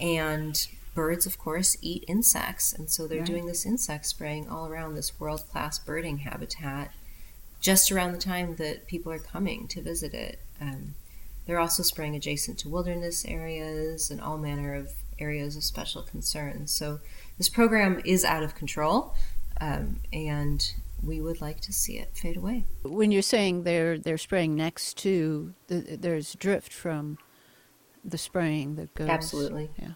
And 0.00 0.66
birds, 0.94 1.26
of 1.26 1.38
course, 1.38 1.76
eat 1.82 2.04
insects. 2.08 2.72
And 2.72 2.90
so 2.90 3.06
they're 3.06 3.18
right. 3.18 3.26
doing 3.26 3.46
this 3.46 3.66
insect 3.66 4.06
spraying 4.06 4.48
all 4.48 4.66
around 4.66 4.94
this 4.94 5.20
world 5.20 5.44
class 5.50 5.78
birding 5.78 6.18
habitat 6.18 6.92
just 7.60 7.92
around 7.92 8.12
the 8.12 8.18
time 8.18 8.56
that 8.56 8.86
people 8.86 9.12
are 9.12 9.18
coming 9.18 9.68
to 9.68 9.82
visit 9.82 10.14
it. 10.14 10.40
Um, 10.60 10.94
they're 11.50 11.58
also 11.58 11.82
spraying 11.82 12.14
adjacent 12.14 12.60
to 12.60 12.68
wilderness 12.68 13.24
areas 13.24 14.08
and 14.08 14.20
all 14.20 14.38
manner 14.38 14.72
of 14.72 14.92
areas 15.18 15.56
of 15.56 15.64
special 15.64 16.00
concern. 16.00 16.68
So 16.68 17.00
this 17.38 17.48
program 17.48 18.00
is 18.04 18.24
out 18.24 18.44
of 18.44 18.54
control, 18.54 19.16
um, 19.60 19.96
and 20.12 20.72
we 21.02 21.20
would 21.20 21.40
like 21.40 21.60
to 21.62 21.72
see 21.72 21.98
it 21.98 22.10
fade 22.14 22.36
away. 22.36 22.66
When 22.84 23.10
you're 23.10 23.20
saying 23.20 23.64
they're 23.64 23.98
they're 23.98 24.16
spraying 24.16 24.54
next 24.54 24.96
to, 24.98 25.52
the, 25.66 25.96
there's 25.96 26.36
drift 26.36 26.72
from 26.72 27.18
the 28.04 28.16
spraying 28.16 28.76
that 28.76 28.94
goes. 28.94 29.08
Absolutely. 29.08 29.70
Yeah. 29.76 29.94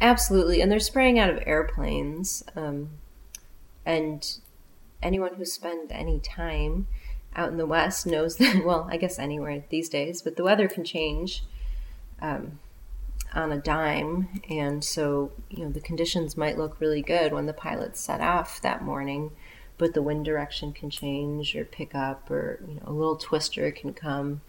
Absolutely, 0.00 0.62
and 0.62 0.72
they're 0.72 0.80
spraying 0.80 1.18
out 1.18 1.28
of 1.28 1.42
airplanes. 1.44 2.42
Um, 2.54 2.92
and 3.84 4.38
anyone 5.02 5.34
who 5.34 5.44
spent 5.44 5.90
any 5.92 6.18
time 6.18 6.86
out 7.36 7.50
in 7.50 7.58
the 7.58 7.66
West 7.66 8.06
knows 8.06 8.36
that, 8.36 8.62
well, 8.66 8.88
I 8.90 8.96
guess 8.96 9.18
anywhere 9.18 9.64
these 9.68 9.88
days, 9.88 10.22
but 10.22 10.36
the 10.36 10.44
weather 10.44 10.68
can 10.68 10.84
change 10.84 11.44
um, 12.20 12.58
on 13.34 13.52
a 13.52 13.58
dime. 13.58 14.40
And 14.50 14.82
so, 14.82 15.32
you 15.50 15.64
know, 15.64 15.70
the 15.70 15.80
conditions 15.80 16.36
might 16.36 16.58
look 16.58 16.80
really 16.80 17.02
good 17.02 17.32
when 17.32 17.46
the 17.46 17.52
pilots 17.52 18.00
set 18.00 18.20
off 18.20 18.60
that 18.62 18.82
morning, 18.82 19.32
but 19.78 19.94
the 19.94 20.02
wind 20.02 20.24
direction 20.24 20.72
can 20.72 20.90
change 20.90 21.54
or 21.54 21.64
pick 21.64 21.94
up, 21.94 22.30
or, 22.30 22.60
you 22.66 22.74
know, 22.74 22.82
a 22.86 22.92
little 22.92 23.16
twister 23.16 23.70
can 23.70 23.92
come. 23.92 24.40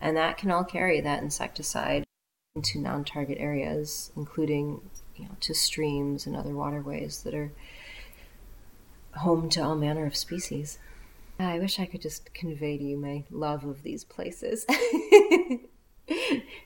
And 0.00 0.16
that 0.16 0.38
can 0.38 0.50
all 0.50 0.64
carry 0.64 1.00
that 1.00 1.22
insecticide 1.22 2.04
into 2.54 2.80
non-target 2.80 3.38
areas, 3.38 4.10
including 4.16 4.80
you 5.16 5.24
know 5.24 5.36
to 5.40 5.54
streams 5.54 6.26
and 6.26 6.36
other 6.36 6.54
waterways 6.54 7.22
that 7.22 7.34
are 7.34 7.52
home 9.16 9.48
to 9.50 9.62
all 9.62 9.76
manner 9.76 10.06
of 10.06 10.16
species. 10.16 10.78
Uh, 11.40 11.44
I 11.44 11.58
wish 11.60 11.78
I 11.78 11.86
could 11.86 12.02
just 12.02 12.34
convey 12.34 12.78
to 12.78 12.84
you 12.84 12.96
my 12.96 13.24
love 13.30 13.64
of 13.64 13.82
these 13.82 14.02
places. 14.02 14.66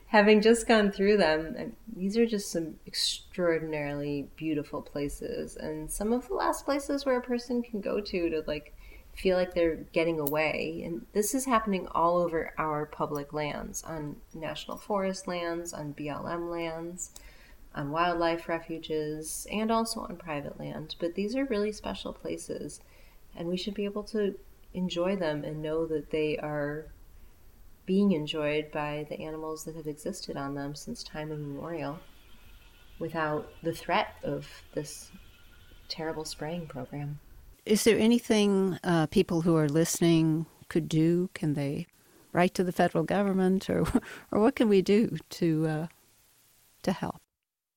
Having 0.07 0.41
just 0.41 0.67
gone 0.67 0.91
through 0.91 1.17
them, 1.17 1.55
uh, 1.57 1.63
these 1.95 2.17
are 2.17 2.25
just 2.25 2.51
some 2.51 2.75
extraordinarily 2.87 4.29
beautiful 4.35 4.81
places, 4.81 5.57
and 5.57 5.91
some 5.91 6.11
of 6.11 6.27
the 6.27 6.33
last 6.33 6.65
places 6.65 7.05
where 7.05 7.17
a 7.17 7.21
person 7.21 7.61
can 7.61 7.81
go 7.81 7.99
to 7.99 8.29
to 8.29 8.43
like 8.47 8.73
feel 9.13 9.37
like 9.37 9.53
they're 9.53 9.75
getting 9.75 10.19
away. 10.19 10.81
And 10.83 11.05
this 11.13 11.35
is 11.35 11.45
happening 11.45 11.87
all 11.91 12.17
over 12.17 12.51
our 12.57 12.87
public 12.87 13.31
lands, 13.31 13.83
on 13.83 14.15
national 14.33 14.77
forest 14.77 15.27
lands, 15.27 15.71
on 15.71 15.93
BLM 15.93 16.49
lands, 16.49 17.11
on 17.75 17.91
wildlife 17.91 18.49
refuges, 18.49 19.45
and 19.51 19.71
also 19.71 20.01
on 20.01 20.15
private 20.15 20.59
land. 20.59 20.95
But 20.99 21.13
these 21.13 21.35
are 21.35 21.45
really 21.45 21.71
special 21.71 22.11
places, 22.11 22.81
and 23.35 23.47
we 23.47 23.57
should 23.57 23.75
be 23.75 23.85
able 23.85 24.03
to 24.05 24.33
enjoy 24.73 25.15
them 25.15 25.43
and 25.43 25.61
know 25.61 25.85
that 25.85 26.11
they 26.11 26.37
are 26.37 26.85
being 27.85 28.11
enjoyed 28.13 28.71
by 28.71 29.05
the 29.09 29.19
animals 29.21 29.65
that 29.65 29.75
have 29.75 29.87
existed 29.87 30.37
on 30.37 30.55
them 30.55 30.73
since 30.75 31.03
time 31.03 31.31
immemorial 31.31 31.99
without 32.99 33.49
the 33.61 33.73
threat 33.73 34.15
of 34.23 34.47
this 34.73 35.11
terrible 35.89 36.25
spraying 36.25 36.67
program. 36.67 37.19
Is 37.65 37.83
there 37.83 37.97
anything 37.97 38.79
uh, 38.83 39.07
people 39.07 39.41
who 39.41 39.55
are 39.55 39.69
listening 39.69 40.45
could 40.69 40.89
do? 40.89 41.29
Can 41.33 41.53
they 41.53 41.87
write 42.31 42.53
to 42.55 42.63
the 42.63 42.71
federal 42.71 43.03
government, 43.03 43.69
or 43.69 43.85
or 44.31 44.39
what 44.39 44.55
can 44.55 44.69
we 44.69 44.81
do 44.81 45.17
to 45.31 45.67
uh, 45.67 45.87
to 46.83 46.91
help? 46.91 47.12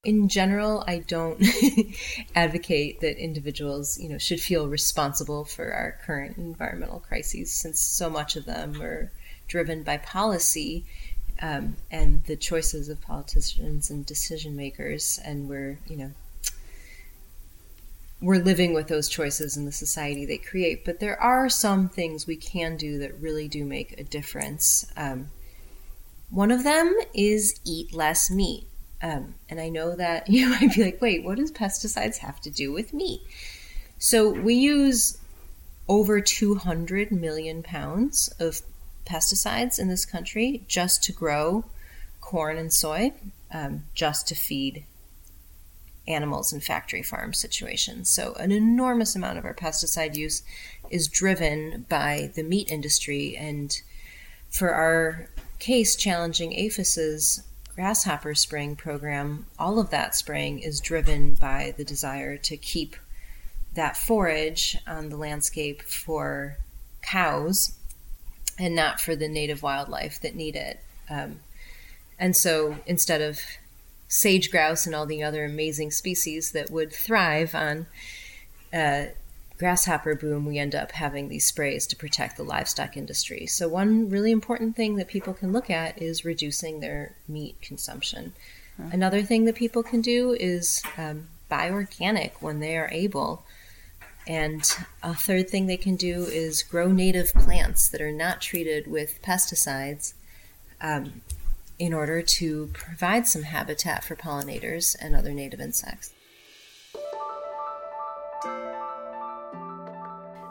In 0.07 0.29
general, 0.29 0.85
I 0.87 0.99
don't 0.99 1.45
advocate 2.37 3.01
that 3.01 3.19
individuals, 3.19 3.99
you 3.99 4.09
know, 4.09 4.19
should 4.19 4.41
feel 4.41 4.69
responsible 4.69 5.45
for 5.45 5.73
our 5.73 5.99
current 6.07 6.39
environmental 6.39 7.01
crises, 7.01 7.51
since 7.51 7.81
so 7.81 8.09
much 8.09 8.37
of 8.37 8.45
them 8.45 8.81
are 8.81 9.11
driven 9.49 9.83
by 9.83 9.97
policy 9.97 10.85
um, 11.43 11.77
and 11.91 12.23
the 12.27 12.37
choices 12.37 12.89
of 12.89 13.01
politicians 13.01 13.91
and 13.91 14.07
decision 14.07 14.55
makers, 14.55 15.19
and 15.25 15.49
we're, 15.49 15.81
you 15.89 15.97
know, 15.97 16.13
we're 18.21 18.41
living 18.45 18.75
with 18.75 18.87
those 18.87 19.09
choices 19.09 19.57
in 19.57 19.65
the 19.65 19.73
society 19.73 20.25
they 20.25 20.39
create. 20.39 20.85
But 20.85 21.01
there 21.01 21.21
are 21.21 21.49
some 21.49 21.89
things 21.89 22.29
we 22.29 22.37
can 22.37 22.77
do 22.77 23.01
that 23.01 23.21
really 23.21 23.49
do 23.49 23.65
make 23.65 23.99
a 23.99 24.05
difference. 24.05 24.87
Um, 24.97 25.31
one 26.31 26.53
of 26.53 26.63
them 26.63 26.97
is 27.13 27.59
eat 27.65 27.93
less 27.93 28.31
meat. 28.31 28.69
Um, 29.07 29.35
and 29.49 29.61
I 29.61 29.69
know 29.69 29.95
that 29.95 30.29
you 30.29 30.49
might 30.49 30.75
be 30.75 30.85
like, 30.85 31.01
wait, 31.01 31.25
what 31.25 31.39
does 31.39 31.53
pesticides 31.53 32.19
have 32.19 32.41
to 32.43 32.51
do 32.51 32.73
with 32.73 32.93
meat? 32.93 33.21
So 33.99 34.31
we 34.31 34.55
use 34.55 35.19
over 35.89 36.21
200 36.21 37.13
million 37.13 37.63
pounds 37.63 38.29
of 38.41 38.61
pesticides 39.07 39.79
in 39.79 39.89
this 39.89 40.05
country 40.05 40.65
just 40.67 41.03
to 41.05 41.13
grow 41.13 41.65
corn 42.21 42.59
and 42.59 42.73
soy, 42.73 43.13
um, 43.53 43.85
just 43.95 44.27
to 44.29 44.35
feed 44.35 44.85
animals 46.09 46.53
in 46.53 46.61
factory 46.61 47.03
farm 47.03 47.33
situations. 47.33 48.11
So, 48.11 48.35
an 48.35 48.51
enormous 48.51 49.15
amount 49.15 49.39
of 49.39 49.45
our 49.45 49.55
pesticide 49.55 50.17
use 50.17 50.43
is 50.91 51.09
driven 51.09 51.87
by 51.89 52.31
the 52.35 52.43
meat 52.43 52.71
industry. 52.71 53.37
And 53.37 53.81
for 54.51 54.71
our 54.71 55.29
case 55.59 55.95
challenging 55.95 56.53
aphis's 56.53 57.43
grasshopper 57.77 58.35
spraying 58.35 58.75
program, 58.75 59.47
all 59.59 59.79
of 59.79 59.91
that 59.91 60.15
spraying 60.15 60.59
is 60.59 60.81
driven 60.81 61.35
by 61.35 61.75
the 61.77 61.85
desire 61.85 62.39
to 62.39 62.57
keep 62.57 62.97
that 63.75 63.97
forage 63.97 64.79
on 64.87 65.11
the 65.11 65.17
landscape 65.17 65.83
for 65.83 66.57
cows 67.03 67.75
and 68.59 68.75
not 68.75 68.99
for 68.99 69.15
the 69.15 69.29
native 69.29 69.63
wildlife 69.63 70.19
that 70.23 70.35
need 70.35 70.57
it. 70.57 70.81
Um, 71.11 71.41
and 72.19 72.35
so 72.35 72.79
instead 72.87 73.21
of 73.21 73.41
sage 74.09 74.51
grouse 74.51 74.87
and 74.87 74.95
all 74.95 75.05
the 75.05 75.23
other 75.23 75.45
amazing 75.45 75.91
species 75.91 76.53
that 76.53 76.71
would 76.71 76.91
thrive 76.91 77.55
on 77.55 77.87
uh, 78.73 79.07
grasshopper 79.59 80.15
boom, 80.15 80.45
we 80.45 80.59
end 80.59 80.75
up 80.75 80.93
having 80.93 81.29
these 81.29 81.47
sprays 81.47 81.87
to 81.89 81.97
protect 81.97 82.37
the 82.37 82.43
livestock 82.43 82.97
industry. 82.97 83.47
So, 83.47 83.69
one 83.69 84.09
really 84.09 84.31
important 84.31 84.77
thing 84.77 84.97
that 84.97 85.09
people 85.09 85.35
can 85.35 85.53
look 85.53 85.71
at 85.71 86.01
is 86.01 86.25
reducing 86.25 86.81
their 86.81 87.15
meat 87.27 87.61
consumption. 87.63 88.35
Another 88.93 89.23
thing 89.23 89.47
that 89.47 89.55
people 89.55 89.83
can 89.83 90.03
do 90.03 90.37
is 90.39 90.83
um, 90.99 91.29
buy 91.49 91.71
organic 91.71 92.43
when 92.43 92.61
they 92.61 92.77
are 92.77 92.91
able. 92.93 93.43
And 94.27 94.63
a 95.03 95.15
third 95.15 95.49
thing 95.49 95.67
they 95.67 95.79
can 95.79 95.97
do 95.97 96.25
is 96.25 96.63
grow 96.63 96.93
native 96.93 97.33
plants 97.33 97.89
that 97.89 98.03
are 98.03 98.13
not 98.13 98.43
treated 98.43 98.87
with 98.87 99.23
pesticides. 99.23 100.13
Um, 100.83 101.23
in 101.79 101.93
order 101.93 102.23
to 102.23 102.69
provide 102.73 103.27
some 103.27 103.43
habitat 103.43 104.03
for 104.03 104.17
pollinators 104.17 104.97
and 104.99 105.15
other 105.15 105.33
native 105.33 105.61
insects. 105.61 106.13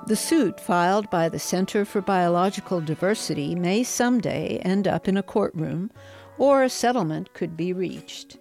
The 0.07 0.15
suit 0.15 0.59
filed 0.59 1.09
by 1.09 1.29
the 1.29 1.39
Center 1.39 1.83
for 1.83 1.99
Biological 1.99 2.79
Diversity 2.79 3.55
may 3.55 3.83
someday 3.83 4.59
end 4.63 4.87
up 4.87 5.07
in 5.07 5.17
a 5.17 5.23
courtroom, 5.23 5.89
or 6.37 6.63
a 6.63 6.69
settlement 6.69 7.33
could 7.33 7.57
be 7.57 7.73
reached. 7.73 8.37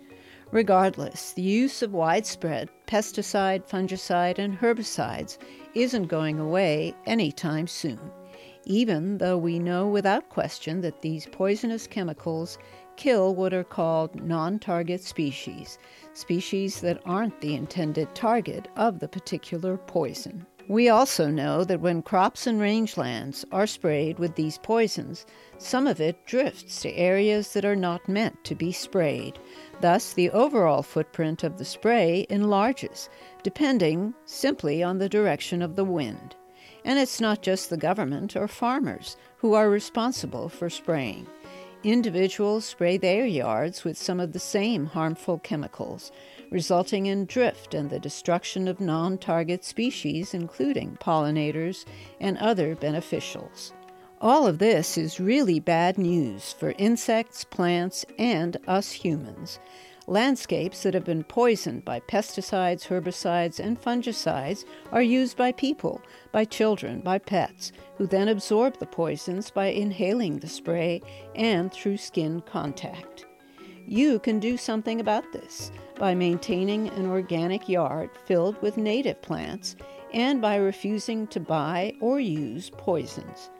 Regardless, 0.51 1.33
the 1.33 1.43
use 1.43 1.81
of 1.83 1.95
widespread 1.95 2.69
pesticide, 2.87 3.67
fungicide, 3.67 4.39
and 4.39 4.59
herbicides 4.59 5.39
isn't 5.75 6.09
going 6.09 6.39
away 6.39 6.95
anytime 7.07 7.67
soon 7.67 7.99
even 8.67 9.19
though 9.19 9.37
we 9.37 9.59
know 9.59 9.87
without 9.87 10.31
question 10.31 10.81
that 10.81 11.03
these 11.03 11.27
poisonous 11.27 11.87
chemicals 11.87 12.59
kill 12.97 13.35
what 13.35 13.53
are 13.53 13.65
called 13.65 14.23
non 14.23 14.59
target 14.59 15.03
species, 15.03 15.79
species 16.15 16.81
that 16.81 17.01
aren't 17.05 17.41
the 17.41 17.55
intended 17.55 18.15
target 18.15 18.69
of 18.77 19.01
the 19.01 19.09
particular 19.09 19.77
poison. 19.77 20.47
We 20.67 20.89
also 20.89 21.29
know 21.29 21.63
that 21.65 21.81
when 21.81 22.01
crops 22.01 22.47
and 22.47 22.59
rangelands 22.59 23.45
are 23.53 23.67
sprayed 23.67 24.19
with 24.19 24.35
these 24.35 24.57
poisons, 24.57 25.27
some 25.59 25.87
of 25.87 26.01
it 26.01 26.25
drifts 26.25 26.81
to 26.83 26.95
areas 26.95 27.53
that 27.53 27.67
are 27.67 27.77
not 27.77 28.09
meant 28.09 28.43
to 28.45 28.55
be 28.55 28.73
sprayed. 28.73 29.39
Thus, 29.83 30.15
the 30.15 30.31
overall 30.31 30.83
footprint 30.83 31.45
of 31.45 31.59
the 31.59 31.67
spray 31.67 32.27
enlarges, 32.31 33.11
depending 33.43 34.15
simply 34.25 34.83
on 34.83 34.99
the 34.99 35.09
direction 35.09 35.61
of 35.61 35.77
the 35.77 35.85
wind. 35.85 36.35
And 36.83 36.99
it's 36.99 37.21
not 37.21 37.43
just 37.43 37.69
the 37.69 37.77
government 37.77 38.35
or 38.35 38.49
farmers 38.49 39.19
who 39.37 39.53
are 39.53 39.69
responsible 39.69 40.49
for 40.49 40.71
spraying. 40.71 41.27
Individuals 41.83 42.65
spray 42.65 42.97
their 42.97 43.27
yards 43.27 43.85
with 43.85 43.99
some 43.99 44.19
of 44.19 44.33
the 44.33 44.39
same 44.39 44.87
harmful 44.87 45.39
chemicals, 45.39 46.11
resulting 46.55 47.07
in 47.07 47.27
drift 47.27 47.75
and 47.75 47.91
the 47.91 47.99
destruction 47.99 48.69
of 48.69 48.81
non 48.81 49.19
target 49.19 49.65
species, 49.65 50.35
including 50.35 50.97
pollinators 51.01 51.85
and 52.21 52.39
other 52.39 52.77
beneficials. 52.77 53.73
All 54.21 54.47
of 54.47 54.61
this 54.61 54.97
is 54.97 55.19
really 55.19 55.59
bad 55.59 55.99
news 55.99 56.53
for 56.53 56.73
insects, 56.79 57.43
plants, 57.43 58.07
and 58.21 58.57
us 58.69 58.93
humans. 58.93 59.59
Landscapes 60.07 60.85
that 60.85 60.95
have 60.95 61.05
been 61.05 61.25
poisoned 61.25 61.85
by 61.85 61.99
pesticides, 61.99 62.87
herbicides, 62.87 63.59
and 63.59 63.81
fungicides 63.81 64.65
are 64.93 65.03
used 65.03 65.37
by 65.37 65.51
people, 65.51 66.01
by 66.31 66.45
children, 66.45 67.01
by 67.01 67.19
pets, 67.19 67.73
who 67.99 68.07
then 68.07 68.29
absorb 68.29 68.79
the 68.79 68.87
poisons 68.87 69.51
by 69.51 69.67
inhaling 69.67 70.39
the 70.39 70.49
spray 70.49 71.03
and 71.35 71.73
through 71.73 71.97
skin 71.97 72.43
contact. 72.43 73.27
You 73.89 74.21
can 74.21 74.39
do 74.39 74.57
something 74.57 75.01
about 75.01 75.33
this 75.33 75.73
by 75.97 76.15
maintaining 76.15 76.89
an 76.91 77.07
organic 77.07 77.69
yard 77.69 78.11
filled 78.25 78.61
with 78.63 78.77
native 78.77 79.21
plants 79.23 79.77
and 80.13 80.41
by 80.41 80.57
refusing 80.57 81.27
to 81.29 81.41
buy 81.41 81.95
or 82.01 82.21
use 82.21 82.71
poisons. 82.71 83.51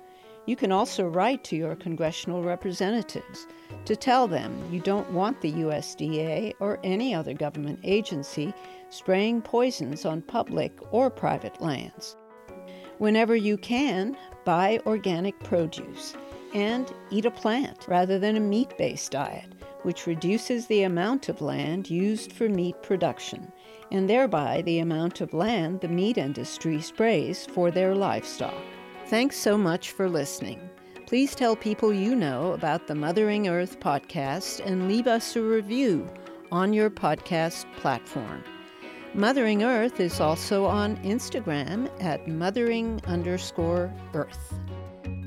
You 0.47 0.57
can 0.57 0.73
also 0.73 1.07
write 1.07 1.43
to 1.45 1.57
your 1.57 1.75
congressional 1.75 2.43
representatives 2.43 3.47
to 3.87 3.97
tell 3.97 4.29
them 4.29 4.53
you 4.71 4.81
don't 4.81 5.11
want 5.11 5.41
the 5.41 5.53
USDA 5.53 6.53
or 6.61 6.79
any 6.85 7.15
other 7.15 7.33
government 7.33 7.81
agency 7.83 8.53
spraying 8.91 9.41
poisons 9.43 10.05
on 10.05 10.23
public 10.23 10.73
or 10.93 11.09
private 11.11 11.61
lands. 11.63 12.17
Whenever 12.99 13.35
you 13.35 13.57
can, 13.57 14.17
buy 14.45 14.81
organic 14.87 15.39
produce 15.41 16.15
and 16.53 16.93
eat 17.11 17.25
a 17.25 17.31
plant 17.31 17.87
rather 17.89 18.19
than 18.19 18.37
a 18.37 18.41
meat 18.41 18.77
based 18.79 19.13
diet, 19.13 19.49
which 19.85 20.07
reduces 20.07 20.67
the 20.67 20.83
amount 20.83 21.29
of 21.29 21.41
land 21.41 21.89
used 21.89 22.33
for 22.33 22.49
meat 22.49 22.75
production 22.83 23.53
and 23.93 24.11
thereby 24.11 24.63
the 24.63 24.81
amount 24.81 25.21
of 25.21 25.33
land 25.33 25.81
the 25.81 25.89
meat 25.89 26.19
industry 26.19 26.81
sprays 26.81 27.47
for 27.47 27.71
their 27.71 27.95
livestock. 27.95 28.55
Thanks 29.07 29.37
so 29.37 29.57
much 29.57 29.93
for 29.93 30.09
listening. 30.09 30.69
Please 31.07 31.35
tell 31.35 31.55
people 31.55 31.93
you 31.93 32.17
know 32.17 32.53
about 32.53 32.87
the 32.87 32.95
Mothering 32.95 33.47
Earth 33.47 33.79
podcast 33.79 34.65
and 34.65 34.89
leave 34.89 35.07
us 35.07 35.37
a 35.37 35.43
review 35.43 36.09
on 36.51 36.73
your 36.73 36.91
podcast 36.91 37.67
platform. 37.77 38.43
Mothering 39.13 39.63
Earth 39.63 40.01
is 40.01 40.19
also 40.19 40.65
on 40.65 40.97
Instagram 41.05 41.89
at 42.03 42.27
mothering 42.27 43.01
underscore 43.07 43.93
earth. 44.15 44.55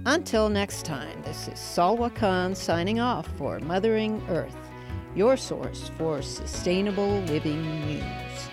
Until 0.08 0.48
next 0.48 0.86
time, 0.86 1.22
this 1.24 1.50
is 1.50 1.56
Salwa 1.56 2.15
Khan 2.15 2.56
signing 2.56 2.98
off 2.98 3.28
for 3.38 3.60
Mothering 3.60 4.26
Earth, 4.30 4.56
your 5.17 5.36
source 5.36 5.91
for 5.98 6.22
sustainable 6.22 7.20
living 7.24 7.62
news. 7.86 8.46